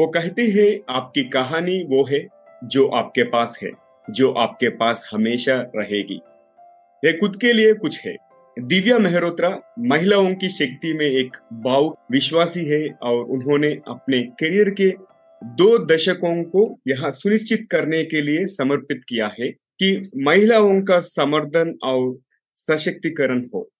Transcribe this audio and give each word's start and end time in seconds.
वो 0.00 0.06
कहते 0.06 0.42
हैं, 0.42 0.94
आपकी 0.96 1.22
कहानी 1.22 1.84
वो 1.84 2.04
है 2.04 2.26
जो 2.64 2.86
आपके 2.88 3.22
पास 3.22 3.58
है, 3.62 3.70
जो 4.10 4.32
आपके 4.32 4.68
पास 4.68 5.08
हमेशा 5.12 5.72
रहेगी। 5.76 6.20
ये 7.04 7.12
खुद 7.12 7.40
के 7.40 7.52
लिए 7.52 7.74
कुछ 7.74 8.06
है। 8.06 8.16
दिव्या 8.58 8.98
मेहरोत्रा 8.98 9.74
महिलाओं 9.78 10.34
की 10.34 10.48
शक्ति 10.48 10.92
में 10.92 11.06
एक 11.06 11.36
भाव 11.52 11.98
विश्वासी 12.12 12.64
है 12.64 12.88
और 13.02 13.24
उन्होंने 13.24 13.68
अपने 13.88 14.22
करियर 14.22 14.70
के 14.70 14.90
दो 15.44 15.86
दशकों 15.86 16.44
को 16.44 16.80
यह 16.88 17.10
सुनिश्चित 17.10 17.68
करने 17.70 18.04
के 18.04 18.22
लिए 18.22 18.46
समर्पित 18.46 19.00
किया 19.08 19.34
है 19.40 19.48
कि 19.48 20.10
महिलाओं 20.16 20.82
का 20.82 21.00
समर्थन 21.00 21.78
और 21.82 22.18
सशक्तिकरण 22.54 23.46
हो। 23.54 23.70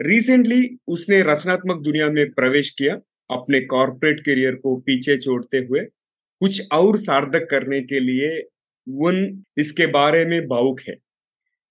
रिसेंटली 0.00 0.76
उसने 0.88 1.22
रचनात्मक 1.22 1.82
दुनिया 1.82 2.10
में 2.10 2.30
प्रवेश 2.30 2.70
किया 2.70 2.98
अपने 3.30 3.60
कॉरपोरेट 3.66 4.20
करियर 4.20 4.54
को 4.54 4.76
पीछे 4.78 5.16
छोड़ते 5.16 5.58
हुए 5.60 5.80
कुछ 6.40 6.60
और 6.72 6.96
सार्थक 6.98 7.46
करने 7.50 7.80
के 7.82 8.00
लिए 8.00 8.30
उन 8.86 9.44
इसके 9.58 9.86
बारे 9.88 10.24
में 10.24 10.40
भावुक 10.48 10.80
है। 10.88 10.94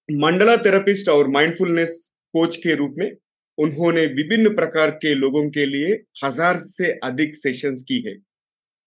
मंडला 0.10 0.56
थेरेपिस्ट 0.58 1.10
और 1.10 1.28
माइंडफुलनेस 1.30 2.12
कोच 2.34 2.56
के 2.58 2.76
रूप 2.76 2.94
में 2.98 3.12
उन्होंने 3.58 4.06
विभिन्न 4.14 4.54
प्रकार 4.56 4.92
के 4.98 5.14
लोगों 5.16 5.50
के 5.50 5.66
लिए 5.66 5.94
हज़ार 6.24 6.60
से 6.68 6.92
अधिक 7.04 7.36
सेशंस 7.36 7.84
की 7.88 8.02
है। 8.08 8.16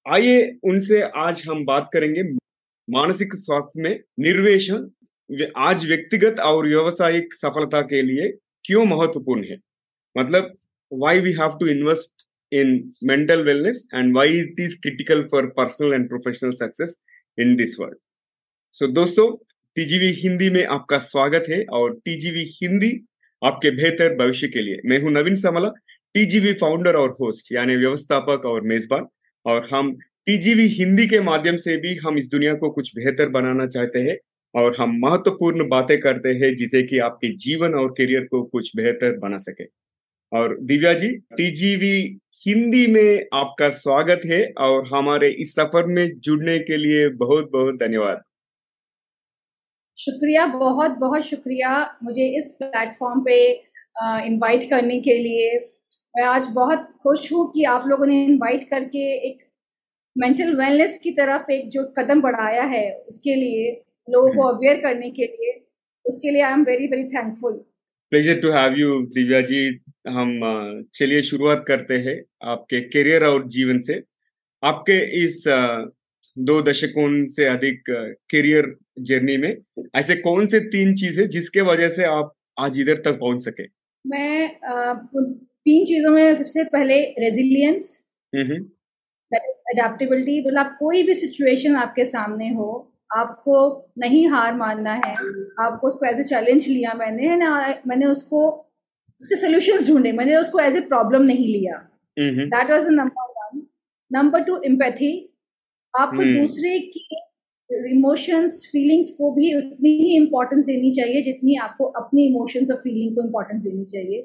आइए 0.07 0.51
उनसे 0.65 1.01
आज 1.19 1.43
हम 1.49 1.65
बात 1.65 1.89
करेंगे 1.93 2.23
मानसिक 2.89 3.35
स्वास्थ्य 3.35 3.83
में 3.83 3.99
निर्वेशन 4.21 4.91
आज 5.59 5.87
व्यक्तिगत 5.87 6.41
और 6.41 6.67
व्यवसायिक 6.67 7.35
सफलता 7.35 7.81
के 7.85 8.03
लिए 8.03 8.29
क्यों 8.65 8.85
महत्वपूर्ण 8.87 9.45
है? 9.45 9.57
मतलब 10.17 10.53
why 10.93 11.21
we 11.21 11.33
have 11.33 11.57
to 11.61 11.67
invest 11.69 12.26
in 12.57 12.73
mental 13.05 13.43
wellness 13.45 13.87
and 13.95 14.15
why 14.17 14.39
it 14.39 14.61
is 14.61 14.77
critical 14.83 15.23
for 15.33 15.47
personal 15.57 15.95
and 15.95 16.09
professional 16.09 16.51
success 16.57 16.99
in 17.39 17.55
this 17.57 17.77
world 17.81 17.97
so 18.75 18.87
दोस्तों 18.93 19.31
टीजीवी 19.77 20.11
हिंदी 20.13 20.49
में 20.51 20.65
आपका 20.65 20.99
स्वागत 21.05 21.45
है 21.49 21.65
और 21.73 21.95
टीजीवी 22.05 22.45
हिंदी 22.53 22.91
आपके 23.43 23.71
बेहतर 23.71 24.15
भविष्य 24.17 24.49
के 24.49 24.63
लिए। 24.63 24.81
मैं 24.85 25.01
हूँ 25.03 25.11
नवीन 25.13 25.37
समला 25.37 25.69
टीजीवी 26.15 26.53
फाउंडर 26.53 26.97
और 26.97 27.11
होस्ट 27.21 27.53
यानी 27.53 27.77
व्यवस्थापक 27.77 28.47
और 28.47 28.63
मेजबान। 28.63 29.07
और 29.47 29.67
हम 29.73 29.93
टीजीवी 30.27 30.67
हिंदी 30.69 31.07
के 31.07 31.21
माध्यम 31.21 31.57
से 31.57 31.77
भी 31.77 31.95
हम 31.97 32.19
इस 32.19 32.29
दुनिया 32.29 32.55
को 32.55 32.71
कुछ 32.71 32.91
बेहतर 32.97 33.29
बनाना 33.29 33.67
चाहते 33.67 33.99
हैं 33.99 34.17
और 34.55 34.77
हम 34.79 34.97
महत्वपूर्ण 34.99 35.69
बातें 35.69 35.99
करते 36.01 36.29
हैं 36.35 36.55
जिसे 36.57 36.83
कि 36.83 36.99
आपके 36.99 37.29
जीवन 37.37 37.75
और 37.75 37.91
करियर 37.99 38.25
को 38.31 38.43
कुछ 38.45 38.71
बेहतर 38.77 39.19
बना 39.19 39.39
सके। 39.39 39.65
और 40.33 40.57
दिव्या 40.61 40.93
जी 40.95 41.09
टीजीवी 41.33 41.97
हिंदी 42.37 42.87
में 42.87 43.29
आपका 43.35 43.69
स्वागत 43.71 44.21
है 44.27 44.41
और 44.59 44.87
हमारे 44.87 45.29
इस 45.41 45.55
सफ़र 45.55 45.87
में 45.87 46.19
जुड़ने 46.19 46.59
के 46.59 46.77
लिए 46.77 47.09
बहुत 47.17 47.51
बहुत 47.53 47.75
धन्यवाद। 47.75 48.23
शुक्रिया 49.99 50.47
बहुत 50.47 50.91
बहुत 50.91 51.23
शुक्रिया 51.23 51.71
मुझे 52.03 52.27
इस 52.39 52.49
प्लेटफॉर्म 52.59 53.21
पे 53.21 53.39
इनवाइट 54.27 54.69
करने 54.71 55.01
के 55.01 55.19
लिए। 55.19 55.57
मैं 56.15 56.25
आज 56.25 56.47
बहुत 56.55 56.89
खुश 57.03 57.33
हूँ 57.33 57.51
कि 57.53 57.65
आप 57.65 57.87
लोगों 57.87 58.07
ने 58.07 58.25
इनवाइट 58.25 58.69
करके 58.71 59.07
एक 59.29 59.39
मेंटल 60.17 60.55
वेलनेस 60.57 60.99
की 61.03 61.11
तरफ़ 61.11 61.51
एक 61.53 61.69
जो 61.71 61.85
कदम 61.99 62.21
बढ़ाया 62.21 62.63
है 62.65 62.85
उसके 63.09 63.35
लिए 63.35 63.71
लोगों 64.09 64.31
को 64.31 64.49
अवेयर 64.49 64.75
हम्म। 64.75 64.83
करने 64.83 65.11
के 65.11 65.25
लिए 65.25 65.53
उसके 66.05 66.31
लिए 66.31 66.43
I 66.43 66.53
am 66.53 66.65
very 66.65 66.87
very 66.87 67.05
thankful 67.09 67.65
pleasure 68.13 68.41
to 68.41 68.51
have 68.53 68.75
you 68.79 69.01
Divya 69.15 69.41
ji 69.41 69.61
हम 70.09 70.31
चलिए 70.95 71.23
शुरुआत 71.23 71.65
करते 71.69 71.95
हैं 72.01 72.17
आपके 72.51 72.81
करियर 72.91 73.25
और 73.25 73.47
जीवन 73.49 73.81
से। 73.81 74.01
आपके 74.63 74.99
इस 75.25 75.43
दो 76.39 76.61
दशकों 76.63 77.09
से 77.27 77.45
अधिक 77.49 77.91
करियर 78.31 78.75
जर्नी 79.09 79.37
में 79.37 79.57
ऐसे 79.97 80.15
कौन 80.17 80.47
से 80.47 80.61
तीन 80.69 80.95
चीज़ें 80.95 81.29
जिसके 81.29 81.61
वजह 81.61 81.89
से 81.89 82.05
आप 82.05 82.33
आज 82.59 82.79
इधर 82.81 83.03
तक 83.05 83.19
पहुँच 83.21 83.43
सके? 83.43 83.67
मैं 84.05 84.49
तीन 85.17 85.85
चीज़ों 85.85 86.11
में 86.11 86.37
सबसे 86.37 86.65
पहले 86.67 87.01
रेजिलियंस 87.19 88.03
अडेप्टेबिलिटी 89.33 90.41
मतलब 90.47 90.77
कोई 90.79 91.03
भी 91.03 91.15
सिचुएशन 91.15 91.77
आपके 91.77 92.05
सामने 92.05 92.49
हो 92.55 92.69
आपको 93.11 93.57
नहीं 93.99 94.27
हार 94.29 94.55
मानना 94.57 94.93
है। 94.93 95.15
आपको 95.61 95.87
उसको 95.87 96.07
एज 96.07 96.19
ए 96.19 96.23
चैलेंज 96.23 96.69
लिया 96.69 96.95
मैंने 96.95 97.29
है 97.29 97.37
ना? 97.39 97.81
मैंने 97.87 98.07
उसको 98.07 98.49
उसके 99.21 99.37
सोल्यूशंस 99.37 99.89
ढूंढे। 99.89 100.13
मैंने 100.13 100.37
उसको 100.37 100.61
एज 100.61 100.77
ए 100.77 100.81
प्रॉब्लम 100.89 101.23
नहीं 101.23 101.47
लिया। 101.49 101.77
That 102.17 102.71
was 102.71 102.89
number 102.91 103.33
one 103.33 103.67
number 104.11 104.43
two 104.45 104.61
empathy 104.65 105.13
आपको 105.95 106.23
हम्म। 106.23 106.35
दूसरे 106.35 106.79
की 106.95 107.09
इमोशंस 107.91 108.69
फीलिंग्स 108.73 109.11
को 109.11 109.31
भी 109.35 109.55
उतनी 109.57 109.91
ही 109.99 110.15
इम्पोर्टेंस 110.17 110.65
देनी 110.67 110.91
चाहिए 110.93 111.23
जितनी 111.23 111.57
आपको 111.63 111.85
अपनी 112.01 112.27
इमोशंस 112.27 112.71
और 112.71 112.77
फीलिंग 112.81 113.15
को 113.17 113.23
इम्पोर्टेंस 113.23 113.63
देनी 113.63 113.85
चाहिए। 113.85 114.21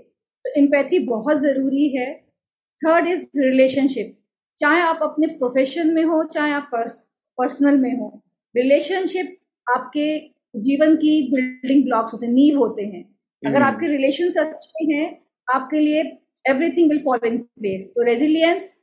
तो 0.46 0.60
एम्पैथी 0.60 1.00
बहुत 1.08 1.38
ज़रूरी 1.38 1.88
है। 1.96 2.14
थर्ड 2.80 3.08
इज़ 3.08 3.28
रिलेशनशिप 3.38 4.18
चाहे 4.58 4.82
आप 4.82 5.00
अपने 5.04 5.28
प्रोफेशन 5.38 5.94
में 5.94 6.04
हो 6.06 6.24
चाहे 6.34 6.52
आप 6.54 6.70
पर्सनल 6.74 7.78
में 7.78 7.94
हो 8.00 8.10
रिलेशनशिप 8.56 9.38
आपके 9.68 10.06
जीवन 10.56 10.96
की 10.96 11.12
बिल्डिंग 11.32 11.84
ब्लॉक्स 11.84 12.14
होते 12.14 12.26
हैं 12.26 12.34
नींव 12.34 12.58
होते 12.58 12.86
हैं। 12.86 13.04
अगर 13.44 13.56
हम्म। 13.56 13.66
आपके 13.66 13.88
रिलेशन 13.88 14.30
अच्छे 14.40 14.94
हैं 14.94 15.08
आपके 15.48 15.80
लिए 15.80 16.02
everything 16.46 16.90
will 16.90 17.00
follow 17.00 17.28
in 17.28 17.38
place 17.38 17.88
तो 17.88 18.04
रेजिलियंस 18.04 18.78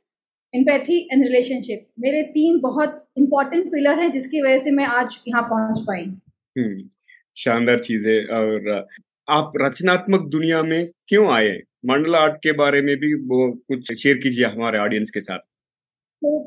एम्पैथी 0.53 0.97
एंड 1.13 1.23
रिलेशनशिप 1.23 1.87
मेरे 1.99 2.21
तीन 2.23 2.59
बहुत 2.59 3.07
इंपॉर्टेंट 3.17 3.71
पिलर 3.71 3.99
हैं 3.99 4.11
जिसकी 4.11 4.41
वजह 4.41 4.57
से 4.57 4.71
मैं 4.71 4.85
आज 4.85 5.17
यहाँ 5.27 5.41
पहुँच 5.43 5.79
पाई। 5.79 6.03
हम्म, 6.03 6.89
शानदार 7.37 7.79
चीज़ 7.79 8.09
है 8.09 8.19
और 8.25 8.87
आप 9.29 9.51
रचनात्मक 9.61 10.27
दुनिया 10.29 10.61
में 10.63 10.89
क्यों 11.07 11.27
आए? 11.33 11.57
मंडल 11.85 12.15
आर्ट 12.15 12.35
के 12.35 12.51
बारे 12.51 12.81
में 12.81 12.95
भी 12.97 13.13
वो 13.13 13.51
कुछ 13.67 13.93
शेयर 13.93 14.17
कीजिए 14.17 14.45
हमारे 14.45 14.79
ऑडियंस 14.79 15.11
के 15.11 15.19
साथ। 15.19 15.39
तो 15.39 16.39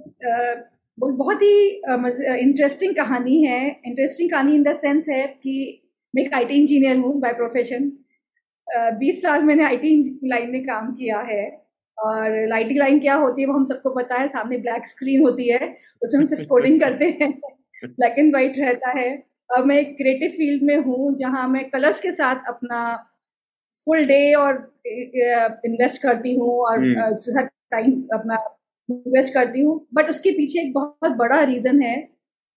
वो 0.99 1.11
बहुत 1.11 1.43
ही 1.43 1.69
इंटरेस्टिंग 2.41 2.95
कहानी 2.97 3.43
है। 3.45 3.61
इंटरेस्टिंग 3.87 4.31
कहानी 4.31 4.55
इन 4.55 4.63
द 4.63 4.75
सेंस 4.77 5.09
है 5.09 5.27
कि 5.43 5.55
मैं 6.15 6.23
एक 6.25 6.35
आईटी 6.35 6.55
इंजीनियर 6.55 6.97
हूँ 6.97 7.19
बाय 7.21 7.33
प्रोफेशन 7.33 7.91
बीस 8.99 9.23
साल 9.23 9.43
मैंने 9.43 9.65
आईटी 9.65 10.19
लाइन 10.25 10.51
में 10.51 10.63
काम 10.63 10.93
किया 10.95 11.19
है 11.29 11.43
और 11.99 12.37
लाइटिंग 12.49 12.79
लाइन 12.79 12.99
क्या 13.01 13.15
होती 13.15 13.43
है 13.43 13.49
वो 13.49 13.55
हम 13.55 13.65
सबको 13.65 13.91
पता 13.91 14.17
है। 14.17 14.29
सामने 14.29 14.57
ब्लैक 14.59 14.87
स्क्रीन 14.87 15.23
होती 15.23 15.49
है 15.49 15.59
उसमें 16.03 16.21
हम 16.21 16.27
सिर्फ़ 16.27 16.45
कोडिंग 16.49 16.81
करते 16.83 17.05
हैं। 17.21 17.31
ब्लैक 17.85 18.19
एंड 18.19 18.35
वाइट 18.35 18.59
रहता 18.59 18.99
है। 18.99 19.11
और 19.51 19.65
मैं 19.65 19.79
एक 19.79 19.97
क्रिएटिव 19.97 20.31
फ़ील्ड 20.31 20.63
में 20.63 20.77
हूँ 20.77 21.15
जहाँ 21.17 21.49
मैं 21.49 21.69
कलर्स 21.71 22.01
के 22.01 22.11
साथ 22.13 22.49
अपना 22.49 22.81
फुल 23.87 24.05
डे 24.07 24.23
और 24.35 24.57
इन्वेस्ट 25.67 26.03
करती 26.03 26.35
हूँ 26.35 26.59
और 26.61 26.79
टाइम 27.71 27.87
हम्म। 27.87 28.19
अपना 28.19 28.37
इन्वेस्ट 28.89 29.35
करती 29.35 29.61
हूँ। 29.61 29.87
बट 29.95 30.09
उसके 30.09 30.31
पीछे 30.31 30.61
एक 30.61 30.73
बहुत 30.75 31.17
बड़ा 31.17 31.43
रीज़न 31.43 31.81
है। 31.83 31.97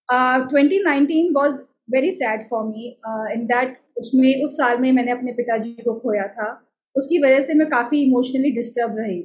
Twenty 0.09 0.80
nineteen 0.84 1.34
was 1.36 1.62
very 1.91 2.12
sad 2.12 2.44
for 2.50 2.63
me 2.66 2.88
in 3.34 3.46
that 3.46 3.78
उसमें 3.97 4.44
उस 4.44 4.58
साल 4.58 4.78
में 4.78 4.91
मैंने 4.91 5.12
अपने 5.12 5.31
पिताजी 5.31 5.72
को 5.74 5.94
खोया 6.00 6.28
था। 6.28 6.47
उसकी 6.96 7.18
वजह 7.24 7.41
से 7.41 7.53
मैं 7.53 7.67
काफ़ी 7.70 8.02
इमोशनली 8.03 8.52
डिस्टर्ब 8.52 8.97
रही। 8.97 9.22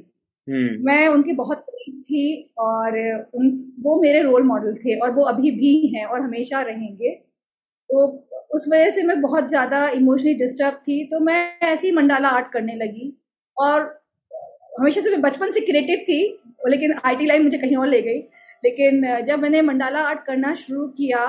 hmm. 0.47 0.85
मैं 0.85 1.07
उनके 1.07 1.33
बहुत 1.33 1.59
करीब 1.59 2.01
थी 2.01 2.53
और 2.59 2.97
उन 3.33 3.49
वो 3.79 3.99
मेरे 4.01 4.21
रोल 4.21 4.43
मॉडल 4.43 4.73
थे 4.75 4.95
और 4.95 5.11
वो 5.11 5.23
अभी 5.23 5.51
भी 5.51 5.75
हैं 5.95 6.05
और 6.05 6.21
हमेशा 6.21 6.61
रहेंगे। 6.61 7.09
तो 7.89 8.05
उस 8.51 8.65
वजह 8.73 8.89
से 8.89 9.03
मैं 9.03 9.19
बहुत 9.21 9.49
ज़्यादा 9.49 9.87
इमोशनली 9.89 10.33
डिस्टर्ब 10.33 10.81
थी। 10.87 11.03
तो 11.03 11.19
मैं 11.19 11.59
ऐसे 11.63 11.87
ही 11.87 11.93
मंडाला 11.93 12.29
आर्ट 12.29 12.51
करने 12.53 12.75
लगी 12.75 13.13
और 13.57 14.00
हमेशा 14.81 15.01
से 15.01 15.09
मैं 15.09 15.21
बचपन 15.21 15.49
से 15.49 15.59
क्रिएटिव 15.61 15.97
थी, 15.99 16.21
लेकिन 16.67 16.93
आईटी 17.05 17.25
लाइन 17.25 17.43
मुझे 17.43 17.57
कहीं 17.57 17.77
और 17.77 17.87
ले 17.87 18.01
गई। 18.01 18.19
लेकिन 18.63 19.01
जब 19.25 19.39
मैंने 19.39 19.61
मंडाला 19.61 19.99
आर्ट 20.01 20.19
करना 20.25 20.53
शुरू 20.55 20.87
किया 20.89 21.27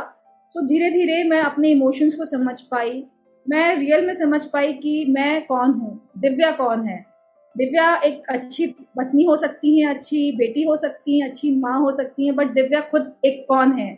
तो 0.55 0.67
धीरे 0.69 0.91
धीरे 0.91 1.23
मैं 1.25 1.41
अपने 1.43 1.69
इमोशंस 1.71 2.15
को 2.15 2.25
समझ 2.27 2.61
पाई। 2.63 3.03
मैं 3.47 3.75
रियल 3.77 4.07
में 4.07 4.13
समझ 4.15 4.45
पाई 4.45 4.73
कि 4.75 5.05
मैं 5.09 5.45
कौन 5.47 5.71
हूँ, 5.71 5.99
दिव्या 6.19 6.51
कौन 6.53 6.87
है। 6.89 6.99
दिव्या 7.57 7.95
एक 7.97 8.29
अच्छी 8.31 8.67
पत्नी 8.97 9.25
हो 9.25 9.37
सकती 9.37 9.79
है, 9.79 9.95
अच्छी 9.95 10.31
बेटी 10.37 10.63
हो 10.63 10.77
सकती 10.77 11.19
है, 11.21 11.29
अच्छी 11.29 11.55
माँ 11.57 11.79
हो 11.81 11.93
सकती 11.93 12.27
है 12.27 12.33
बट 12.33 12.53
दिव्या 12.55 12.81
खुद 12.91 13.13
एक 13.25 13.45
कौन 13.49 13.73
है? 13.73 13.95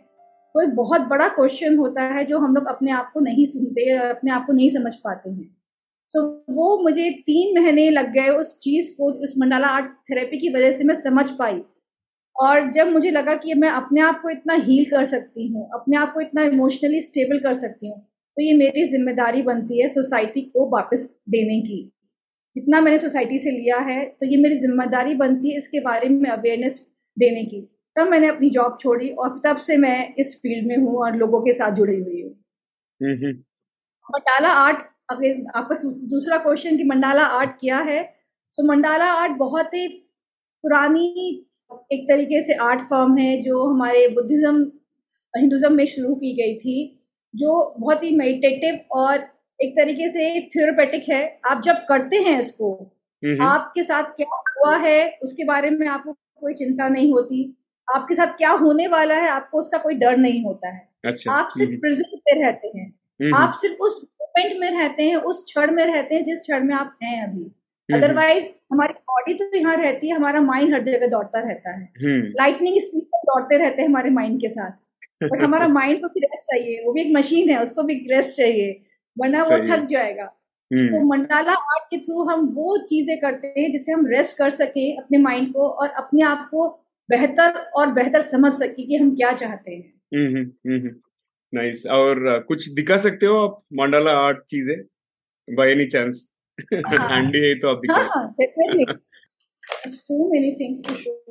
तो 0.55 0.61
एक 0.61 0.75
बहुत 0.75 1.01
बड़ा 1.01 1.27
क्वेश्चन 1.29 1.77
होता 1.77 2.03
है 2.05 2.23
जो 2.25 2.39
हम 2.39 2.55
लोग 2.55 2.67
अपने 2.67 2.91
आप 2.91 3.11
को 3.13 3.19
नहीं 3.19 3.45
सुनते 3.45 3.89
अपने 3.99 4.31
आप 4.31 4.45
को 4.47 4.53
नहीं 4.53 4.69
समझ 4.69 4.93
पाते 4.95 5.29
हैं। 5.29 5.49
सो 6.11 6.19
so, 6.19 6.55
वो 6.55 6.77
मुझे 6.83 7.09
तीन 7.21 7.59
महीने 7.59 7.89
लग 7.89 8.11
गए 8.13 8.29
उस 8.31 8.57
चीज़ 8.59 8.91
को 8.97 9.11
उस 9.23 9.33
मंडाला 9.39 9.67
आर्ट 9.69 9.91
थेरेपी 10.09 10.37
की 10.39 10.49
वजह 10.49 10.71
से 10.71 10.83
मैं 10.83 10.95
समझ 10.95 11.29
पाई। 11.31 11.61
और 12.35 12.71
जब 12.71 12.87
मुझे 12.87 13.11
लगा 13.11 13.33
कि 13.35 13.53
मैं 13.55 13.69
अपने 13.71 14.01
आप 14.01 14.21
को 14.21 14.29
इतना 14.29 14.53
हील 14.63 14.85
कर 14.85 15.05
सकती 15.07 15.47
हूँ 15.47 15.69
अपने 15.75 15.97
आप 15.97 16.13
को 16.13 16.21
इतना 16.21 16.43
इमोशनली 16.43 17.01
स्टेबल 17.01 17.39
कर 17.39 17.53
सकती 17.57 17.89
हूँ 17.89 17.99
तो 18.37 18.41
ये 18.41 18.53
मेरी 18.55 18.83
ज़िम्मेदारी 18.87 19.41
बनती 19.43 19.81
है 19.81 19.87
सोसाइटी 19.89 20.41
को 20.43 20.69
वापस 20.69 21.03
देने 21.29 21.59
की। 21.61 21.81
जितना 22.55 22.81
मैंने 22.81 22.97
सोसाइटी 22.97 23.37
से 23.39 23.51
लिया 23.51 23.77
है 23.81 24.03
तो 24.05 24.25
ये 24.25 24.37
मेरी 24.37 24.55
ज़िम्मेदारी 24.57 25.13
बनती 25.15 25.51
है 25.51 25.57
इसके 25.57 25.79
बारे 25.81 26.09
में 26.09 26.29
अवेयरनेस 26.31 26.79
देने 27.17 27.43
की। 27.45 27.61
तब 27.95 28.07
मैंने 28.09 28.27
अपनी 28.27 28.49
जॉब 28.49 28.77
छोड़ी 28.81 29.09
और 29.09 29.41
तब 29.45 29.57
से 29.57 29.77
मैं 29.77 30.13
इस 30.15 30.35
फ़ील्ड 30.41 30.67
में 30.67 30.77
हूँ 30.77 30.97
और 30.97 31.15
लोगों 31.17 31.41
के 31.41 31.53
साथ 31.53 31.71
जुड़ी 31.73 31.95
हुई 31.95 32.21
हूँ। 32.21 32.31
हम्म, 33.01 33.31
मंडाला 34.05 34.49
आर्ट 34.55 34.81
अगर 35.09 35.43
आपका 35.55 35.75
दूसरा 36.07 36.37
क्वेश्चन 36.37 36.77
कि 36.77 36.83
मंडाला 36.83 37.23
आर्ट 37.23 37.49
क्या 37.59 37.77
है? 37.79 38.03
सो 38.51 38.61
so, 38.61 38.69
मंडाला 38.69 39.05
आर्ट 39.05 39.31
बहुत 39.31 39.73
ही 39.73 39.87
पुरानी 40.63 41.45
एक 41.91 42.05
तरीके 42.09 42.41
से 42.41 42.53
आर्ट 42.53 42.81
फॉर्म 42.81 43.17
है 43.17 43.41
जो 43.41 43.63
हमारे 43.65 44.07
बुद्धिज्म 44.07 44.71
हिंदुज्म 45.33 45.73
में 45.73 45.85
शुरू 45.85 46.15
की 46.15 46.33
गई 46.33 46.55
थी 46.55 46.77
जो 47.33 47.75
बहुत 47.79 48.03
ही 48.03 48.15
मेडिटेटिव 48.15 48.79
और 48.91 49.27
एक 49.59 49.73
तरीके 49.73 50.09
से 50.09 50.41
थ्योरोपेटिक 50.47 51.09
है। 51.09 51.21
आप 51.51 51.61
जब 51.61 51.85
करते 51.89 52.15
हैं 52.17 52.39
इसको 52.39 52.71
आपके 53.41 53.83
साथ 53.83 54.03
क्या 54.03 54.41
हुआ 54.57 54.75
है 54.77 55.19
उसके 55.23 55.43
बारे 55.43 55.69
में 55.69 55.87
आपको 55.87 56.13
कोई 56.13 56.53
चिंता 56.53 56.87
नहीं 56.89 57.11
होती। 57.13 57.57
आपके 57.87 58.15
साथ 58.15 58.37
क्या 58.37 58.51
होने 58.51 58.87
वाला 58.87 59.15
है 59.15 59.29
आपको 59.29 59.59
उसका 59.59 59.77
कोई 59.77 59.95
डर 59.95 60.17
नहीं 60.17 60.43
होता 60.45 60.69
है। 60.69 60.87
अच्छा, 61.05 61.31
आप 61.31 61.49
सिर्फ़ 61.49 61.79
प्रेजेंट 61.81 62.19
पे 62.19 62.41
रहते 62.43 62.67
हैं। 62.77 62.93
आप 63.35 63.53
सिर्फ़ 63.53 63.75
उस 63.75 64.05
मोमेंट 64.35 64.59
में 64.59 64.69
रहते 64.79 65.03
हैं 65.03 65.15
उस 65.15 65.43
क्षण 65.43 65.71
में 65.71 65.85
रहते 65.85 66.15
हैं 66.15 66.23
जिस 66.23 66.39
क्षण 66.41 66.63
में 66.67 66.75
आप 66.75 66.97
हैं 67.03 67.21
अभी। 67.27 67.51
अदरवाइज़ 67.89 68.45
हमारी 68.71 68.93
बॉडी 68.93 69.33
तो 69.33 69.57
यहाँ 69.57 69.75
रहती 69.77 70.09
है 70.09 70.15
हमारा 70.15 70.41
माइंड 70.41 70.73
हर 70.73 70.83
जगह 70.83 71.07
दौड़ता 71.07 71.39
रहता 71.39 71.71
है। 71.79 71.89
लाइटनिंग 72.37 72.79
स्पीड 72.81 73.03
से 73.03 73.17
दौड़ते 73.17 73.57
रहते 73.57 73.81
हैं 73.81 73.89
हमारे 73.89 74.09
माइंड 74.09 74.39
के 74.41 74.49
साथ। 74.49 74.71
बट 75.31 75.41
हमारा 75.41 75.67
माइंड 75.79 76.01
को 76.01 76.07
भी 76.07 76.19
रेस्ट 76.19 76.51
चाहिए 76.51 76.83
वो 76.85 76.93
भी 76.93 77.01
एक 77.01 77.11
मशीन 77.17 77.49
है 77.49 77.61
उसको 77.61 77.83
भी 77.83 77.93
रेस्ट 78.11 78.37
चाहिए 78.37 78.71
वरना 79.17 79.43
वो 79.43 79.57
थक 79.67 79.85
जाएगा। 79.85 80.25
तो 80.25 80.99
मंडाला 81.05 81.53
आर्ट 81.53 81.83
के 81.89 81.97
थ्रू 81.97 82.23
हम 82.23 82.45
वो 82.55 82.77
चीज़ें 82.77 83.17
करते 83.19 83.47
हैं 83.47 83.71
जिससे 83.71 83.91
हम 83.91 84.05
रेस्ट 84.07 84.37
कर 84.37 84.49
सके 84.49 84.91
अपने 84.97 85.17
माइंड 85.17 85.53
को 85.53 85.67
और 85.69 85.89
अपने 85.89 86.23
आप 86.23 86.47
को 86.51 86.67
बेहतर 87.09 87.57
और 87.75 87.91
बेहतर 87.93 88.21
समझ 88.21 88.53
सके 88.53 88.83
कि 88.83 88.95
हम 88.95 89.15
क्या 89.15 89.31
चाहते 89.33 89.71
हैं। 89.71 89.93
नाइस 91.55 91.83
हम्म, 91.87 91.97
हम्म, 91.97 92.19
हम्म, 92.19 92.35
और 92.35 92.43
कुछ 92.43 92.69
दिखा 92.69 92.97
सकते 92.97 93.25
हो 93.25 93.37
आप? 93.37 93.63
मंडाला 93.73 94.25
आर्ट 94.25 94.43
चीज़ें? 94.49 94.83
बाय 95.47 95.71
एनी 95.71 95.85
चांस 95.85 96.35
हैंडी 96.73 97.47
है 97.47 97.55
तो 97.55 97.69
आप 97.69 97.77
दिखाओ। 97.77 98.23
So 99.91 100.31
many 100.31 100.51
things 100.51 100.87
to 100.87 100.95
show 100.95 101.23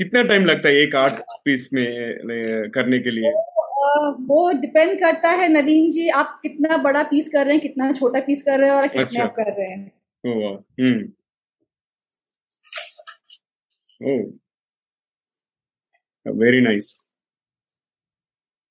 कितना 0.00 0.22
टाइम 0.22 0.44
लगता 0.44 0.68
है 0.68 0.74
एक 0.74 0.96
आर्ट 0.96 1.14
पीस 1.44 1.70
में 1.74 1.86
करने 2.74 2.98
के 2.98 3.10
लिए? 3.10 3.32
वो 4.26 4.60
डिपेंड 4.60 5.00
करता 5.00 5.28
है 5.28 5.48
नवीन 5.48 5.90
जी 5.90 6.08
आप 6.08 6.38
कितना 6.42 6.76
बड़ा 6.76 7.02
पीस 7.02 7.28
कर 7.28 7.44
रहे 7.44 7.54
हैं 7.54 7.62
कितना 7.62 7.92
छोटा 7.92 8.20
पीस 8.20 8.42
कर 8.42 8.58
रहे 8.58 8.70
हैं 8.70 8.76
और 8.76 8.86
कितने 8.86 9.02
अच्छा। 9.02 9.24
आप 9.24 9.34
कर 9.36 9.58
रहे 9.58 9.68
हैं। 9.68 9.92
हम्म। 10.24 11.12
वेरी 16.26 16.60
नाइस 16.60 17.09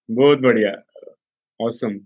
बहुत 0.09 0.39
बढ़िया। 0.39 0.71
ऑसम 1.59 1.99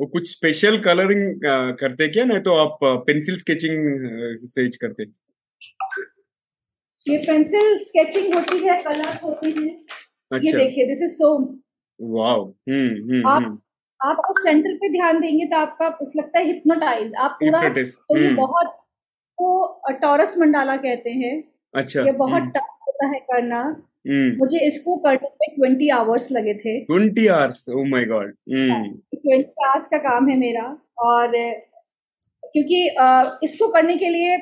वो 0.00 0.06
कुछ 0.06 0.30
स्पेशल 0.30 0.78
कलरिंग 0.82 1.40
करते 1.80 2.08
क्या? 2.08 2.24
नहीं 2.24 2.40
तो 2.40 2.54
आप 2.54 2.78
पेंसिल 3.06 3.36
स्केचिंग 3.38 4.46
से 4.48 4.68
करते। 4.78 5.04
ये 7.06 7.18
पेंसिल 7.18 7.78
स्केचिंग 7.78 8.34
होती 8.34 8.58
है 8.58 8.78
कलर्स 8.82 9.22
होते 9.24 9.48
हैं। 9.48 9.68
अच्छा। 9.68 10.46
ये 10.46 10.52
देखिए 10.54 10.86
दिस 10.86 11.02
इज़ 11.02 11.12
सोम 11.12 11.44
वाओ 12.00 12.44
आप 12.48 12.66
हम्म। 12.68 13.58
आप 14.00 14.18
उस 14.30 14.42
सेंटर 14.42 14.74
पे 14.74 14.88
ध्यान 14.88 15.20
देंगे 15.20 15.46
तो 15.46 15.56
आपका 15.56 15.88
उस 16.02 16.12
लगता 16.16 16.38
है 16.38 16.44
हिप्नोटाइज 16.46 17.14
आप 17.14 17.38
पूरा 17.42 17.68
तो 17.68 18.16
ये 18.16 18.26
हम्म। 18.26 18.36
बहुत 18.36 18.74
को 19.38 19.92
टॉरस 20.02 20.34
मंडाला 20.38 20.76
कहते 20.76 21.10
हैं। 21.12 21.34
अच्छा 21.74 22.02
ये 22.02 22.12
बहुत 22.12 22.42
टफ 22.42 22.58
हम्म। 22.58 22.84
होता 22.88 23.06
है 23.06 23.20
करना। 23.22 23.62
मुझे 24.10 24.66
इसको 24.66 24.96
करने 24.96 25.28
में 25.28 25.56
ट्वेंटी 25.56 25.88
आवर्स 25.88 26.32
लगे 26.32 26.54
थे। 26.54 26.80
Twenty 26.80 27.26
hours 27.26 27.68
oh 27.68 27.84
my 27.84 28.04
god 28.04 28.34
twenty 29.14 29.68
hours 29.68 29.86
का 29.86 29.98
काम 29.98 30.28
है 30.28 30.36
मेरा 30.36 30.78
और 30.98 31.32
क्योंकि 32.52 32.86
इसको 33.46 33.68
करने 33.68 33.96
के 33.96 34.08
लिए 34.08 34.38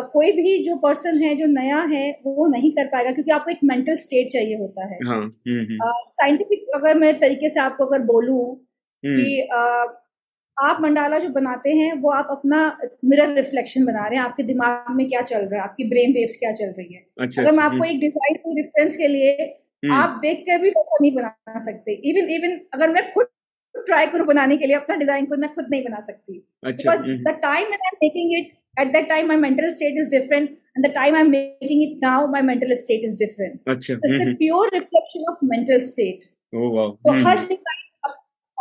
कोई 0.00 0.32
भी 0.32 0.64
जो 0.64 0.76
पर्सन 0.76 1.18
है 1.18 1.34
जो 1.34 1.46
नया 1.46 1.78
है 1.78 2.20
वो 2.24 2.46
नहीं 2.46 2.72
कर 2.72 2.86
पाएगा 2.86 3.12
क्योंकि 3.12 3.30
आपको 3.30 3.50
एक 3.50 3.58
मेंटल 3.64 3.96
स्टेट 3.96 4.28
चाहिए 4.32 4.56
होता 4.56 4.86
है। 4.86 4.98
साइंटिफिक 6.04 6.66
हाँ, 6.74 6.80
uh, 6.80 6.86
अगर 6.86 6.98
मैं 6.98 7.20
तरीके 7.20 7.48
से 7.48 7.60
आपको 7.60 7.86
अगर 7.86 8.04
बोलूँ 8.04 8.56
कि 9.06 9.48
uh, 9.54 10.01
आप 10.60 10.80
मंडाला 10.80 11.18
जो 11.18 11.28
बनाते 11.28 11.70
हैं 11.76 11.92
वो 12.00 12.10
आप 12.10 12.28
अपना 12.30 12.60
मिरर 13.04 13.34
रिफ्लेक्शन 13.34 13.84
बना 13.84 14.06
रहे 14.06 14.18
हैं। 14.18 14.24
आपके 14.24 14.42
दिमाग 14.42 14.94
में 14.96 15.08
क्या 15.08 15.20
चल 15.22 15.44
रहा 15.44 15.60
है? 15.60 15.68
आपकी 15.68 15.84
ब्रेन 15.88 16.12
वेव्स 16.12 16.36
क्या 16.40 16.52
चल 16.52 16.72
रही 16.78 16.94
है? 16.94 17.04
अच्छा, 17.20 17.42
अगर 17.42 17.52
मैं 17.52 17.64
आपको 17.64 17.84
एक 17.84 18.00
डिज़ाइन 18.00 18.36
को 18.44 18.56
रेफरेंस 18.56 18.96
के 18.96 19.08
लिए 19.08 19.46
आप 19.92 20.18
देख 20.22 20.40
कर 20.48 20.58
भी 20.62 20.68
वैसा 20.68 20.96
नहीं 21.00 21.12
बना 21.14 21.58
सकते। 21.58 21.92
इवन 22.10 22.28
इवन 22.30 22.58
अगर 22.74 22.92
मैं 22.92 23.12
खुद 23.12 23.26
ट्राई 23.86 24.06
करूँ 24.06 24.26
बनाने 24.26 24.56
के 24.56 24.66
लिए 24.66 24.76
अपना 24.76 24.96
डिज़ाइन 24.96 25.26
खुद 25.26 25.38
मैं 25.38 25.54
खुद 25.54 25.66
नहीं 25.70 25.84
बना 25.84 26.00
सकती। 26.00 26.38
Because 26.66 27.00
the 27.28 27.38
time 27.42 27.72
I 27.72 27.88
am 27.92 27.96
making 28.02 28.38
it 28.40 28.58
at 28.80 28.92
that 28.92 29.08
time 29.08 29.26
my 29.28 29.36
mental 29.36 29.70
state 29.70 29.98
is 30.02 30.06
different 30.08 30.52
and 30.74 30.86
the 30.86 30.92
time 30.94 31.14
i'm 31.14 31.30
making 31.30 31.82
it 31.88 31.98
now 32.04 32.26
my 32.26 32.40
mental 32.40 32.74
state 32.74 33.04
is 33.04 33.16
different. 33.16 33.60
Achha. 33.66 33.98
so 33.98 34.12
it's 34.12 34.24
a 34.24 34.34
pure 34.36 34.70
reflection 34.72 35.30
of 35.34 35.46
mental 35.54 35.80
state. 35.80 36.26
Oh 36.52 36.70
wow 36.70 36.88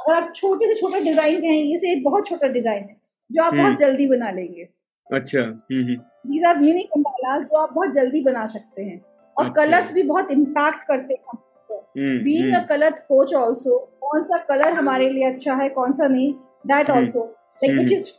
अगर 0.08 0.22
आप 0.22 0.32
छोटे 0.36 0.68
से 0.68 0.76
छोटा 0.80 1.00
design 1.00 1.42
कहें 1.42 1.64
ये 1.64 1.78
से 1.78 1.92
एक 1.92 2.04
बहुत 2.04 2.28
छोटा 2.28 2.48
डिज़ाइन 2.48 2.84
है 2.84 2.98
जो 3.32 3.44
आप 3.44 3.54
बहुत 3.54 3.78
जल्दी 3.78 4.08
बना 4.08 4.32
लेंगे 4.32 4.68
अच्छा 5.14 5.42
दीज 5.72 6.46
आर 6.46 6.64
यूनिक 6.64 6.90
अंबालास 6.96 7.44
जो 7.44 7.58
आप 7.58 7.74
बहुत 7.74 7.92
जल्दी 7.94 8.22
बना 8.24 8.46
सकते 8.46 8.84
हैं 8.84 9.02
और 9.38 9.50
कलर्स 9.54 9.92
भी 9.94 10.04
बहुत 10.04 10.32
इम्पैक्ट 10.32 10.88
करते 10.88 11.14
हैं 11.14 12.24
being 12.24 12.56
a 12.56 12.66
colour 12.70 12.92
coach 13.08 13.34
also 13.34 13.78
कौन 14.02 14.24
सा 14.24 14.38
कलर 14.38 14.74
हमारे 14.74 15.10
लिए 15.10 15.32
अच्छा 15.32 15.56
है 15.56 15.70
कौन 15.70 15.92
सा 15.92 16.08
नहीं 16.08 16.34
that 16.68 16.90
also 16.90 17.26
like 17.64 17.76
which 17.76 17.92
is 17.92 18.10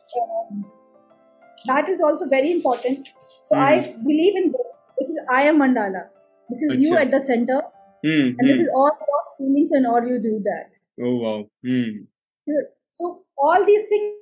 that 1.66 1.88
is 1.88 2.00
also 2.00 2.28
very 2.28 2.52
important. 2.52 3.10
So 3.42 3.54
mm. 3.54 3.60
I 3.60 3.80
hmm. 3.80 4.02
believe 4.04 4.36
in 4.36 4.52
this. 4.52 4.72
This 4.98 5.08
is 5.08 5.18
I 5.30 5.44
this 5.44 5.56
mandala. 5.56 6.08
This 6.48 6.62
is 6.62 6.72
Achha. 6.72 6.80
you 6.80 6.96
at 6.96 7.10
the 7.10 7.20
center, 7.20 7.62
mm. 8.04 8.28
and 8.28 8.40
mm. 8.40 8.46
this 8.46 8.56
hmm. 8.56 8.62
is 8.62 8.68
all 8.74 8.90
your 9.00 9.22
Oh 10.98 11.16
wow. 11.16 11.50
Hmm. 11.64 12.04
So 12.90 13.24
all 13.38 13.64
these 13.64 13.84
things. 13.84 14.18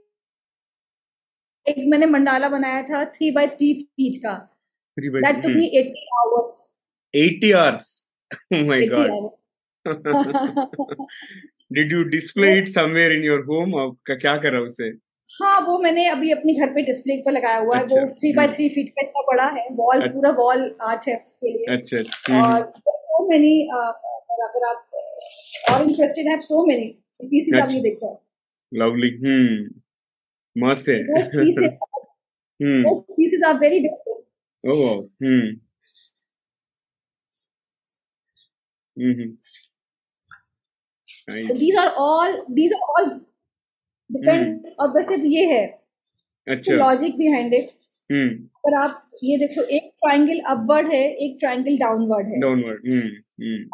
एक 1.69 1.77
मैंने 1.91 2.07
मंडाला 2.07 2.49
बनाया 2.49 2.83
था 2.83 3.05
three 3.15 3.31
by 3.31 3.47
three 3.47 3.73
feet 3.75 4.17
का 4.23 4.33
that 4.99 5.43
took 5.43 5.51
me 5.57 5.67
eighty 5.79 6.07
hours 6.21 6.55
eighty 7.15 7.53
hours 7.53 7.89
oh 8.55 8.59
my 8.67 8.77
god 8.87 9.15
did 11.77 11.93
you 11.95 12.03
display 12.11 12.51
it 12.59 12.69
somewhere 12.75 13.15
in 13.15 13.25
your 13.29 13.39
home 13.49 13.73
or 13.81 13.87
क्या 14.11 14.37
कर 14.45 14.53
रहा 14.53 14.61
उसे 14.63 14.91
हाँ 15.31 15.61
वो 15.67 15.79
मैंने 15.79 16.07
अभी 16.09 16.31
अपने 16.31 16.55
घर 16.55 16.73
पे 16.75 16.83
डिस्प्ले 16.83 17.17
पर 17.27 17.33
लगाया 17.33 17.59
हुआ 17.59 17.77
है। 17.77 17.83
अच्छा, 17.83 18.01
वो 18.01 18.09
थ्री 18.21 18.33
बाय 18.33 18.49
थ्री 18.49 18.69
फीट 18.69 18.89
का 18.89 19.03
इतना 19.03 19.23
बड़ा 19.31 19.47
है। 19.59 19.67
वॉल 19.73 20.01
अच्छा, 20.01 20.13
पूरा 20.15 20.31
वॉल 20.39 20.65
आर्ट 20.89 21.09
है 21.09 21.17
उसके 21.17 21.53
लिए। 21.53 21.77
अच्छा, 21.77 21.99
अच्छा। 21.99 22.43
और 22.43 22.73
सो 22.79 23.29
मेनी 23.29 23.53
अगर 23.75 24.67
आप 24.69 24.91
और 25.73 25.83
इंटरेस्टेड 25.83 26.29
है 26.29 26.39
सो 26.41 26.67
मेनी 26.67 26.87
पीसेस 27.31 27.61
आप 27.63 27.69
ये 27.73 27.81
देखो 27.81 28.13
लवली 28.73 29.11
हम्म। 29.17 30.67
मस्त 30.67 30.89
है। 30.89 30.99
हम्म। 32.61 32.95
Pieces 33.17 33.43
are 33.47 33.59
very 33.59 33.79
different 33.81 34.71
oh 34.73 34.89
hmm. 35.25 35.49
Hmm 38.97 39.29
Nice. 41.29 41.49
So 41.49 41.55
these 41.55 41.77
are 41.77 41.91
all 42.05 42.33
these 42.55 42.73
are 42.77 42.87
all 42.93 43.11
depend 44.11 44.73
और 44.81 44.89
बस 44.93 45.13
अब 45.13 45.23
ये 45.27 45.45
है 45.47 45.65
लॉजिक 46.47 47.17
बिहाइंड 47.19 47.55
इट 47.55 47.71
पर 48.65 48.75
आप 48.75 49.07
ये 49.25 49.37
देखो 49.39 49.63
एक 49.77 49.91
ट्राइंगल 49.99 50.39
अपवर्ड 50.51 50.93
है 50.93 51.03
एक 51.25 51.37
ट्राइंगल 51.41 51.77
डाउनवर्ड 51.79 52.29
है। 52.29 52.41
Downward 52.41 52.87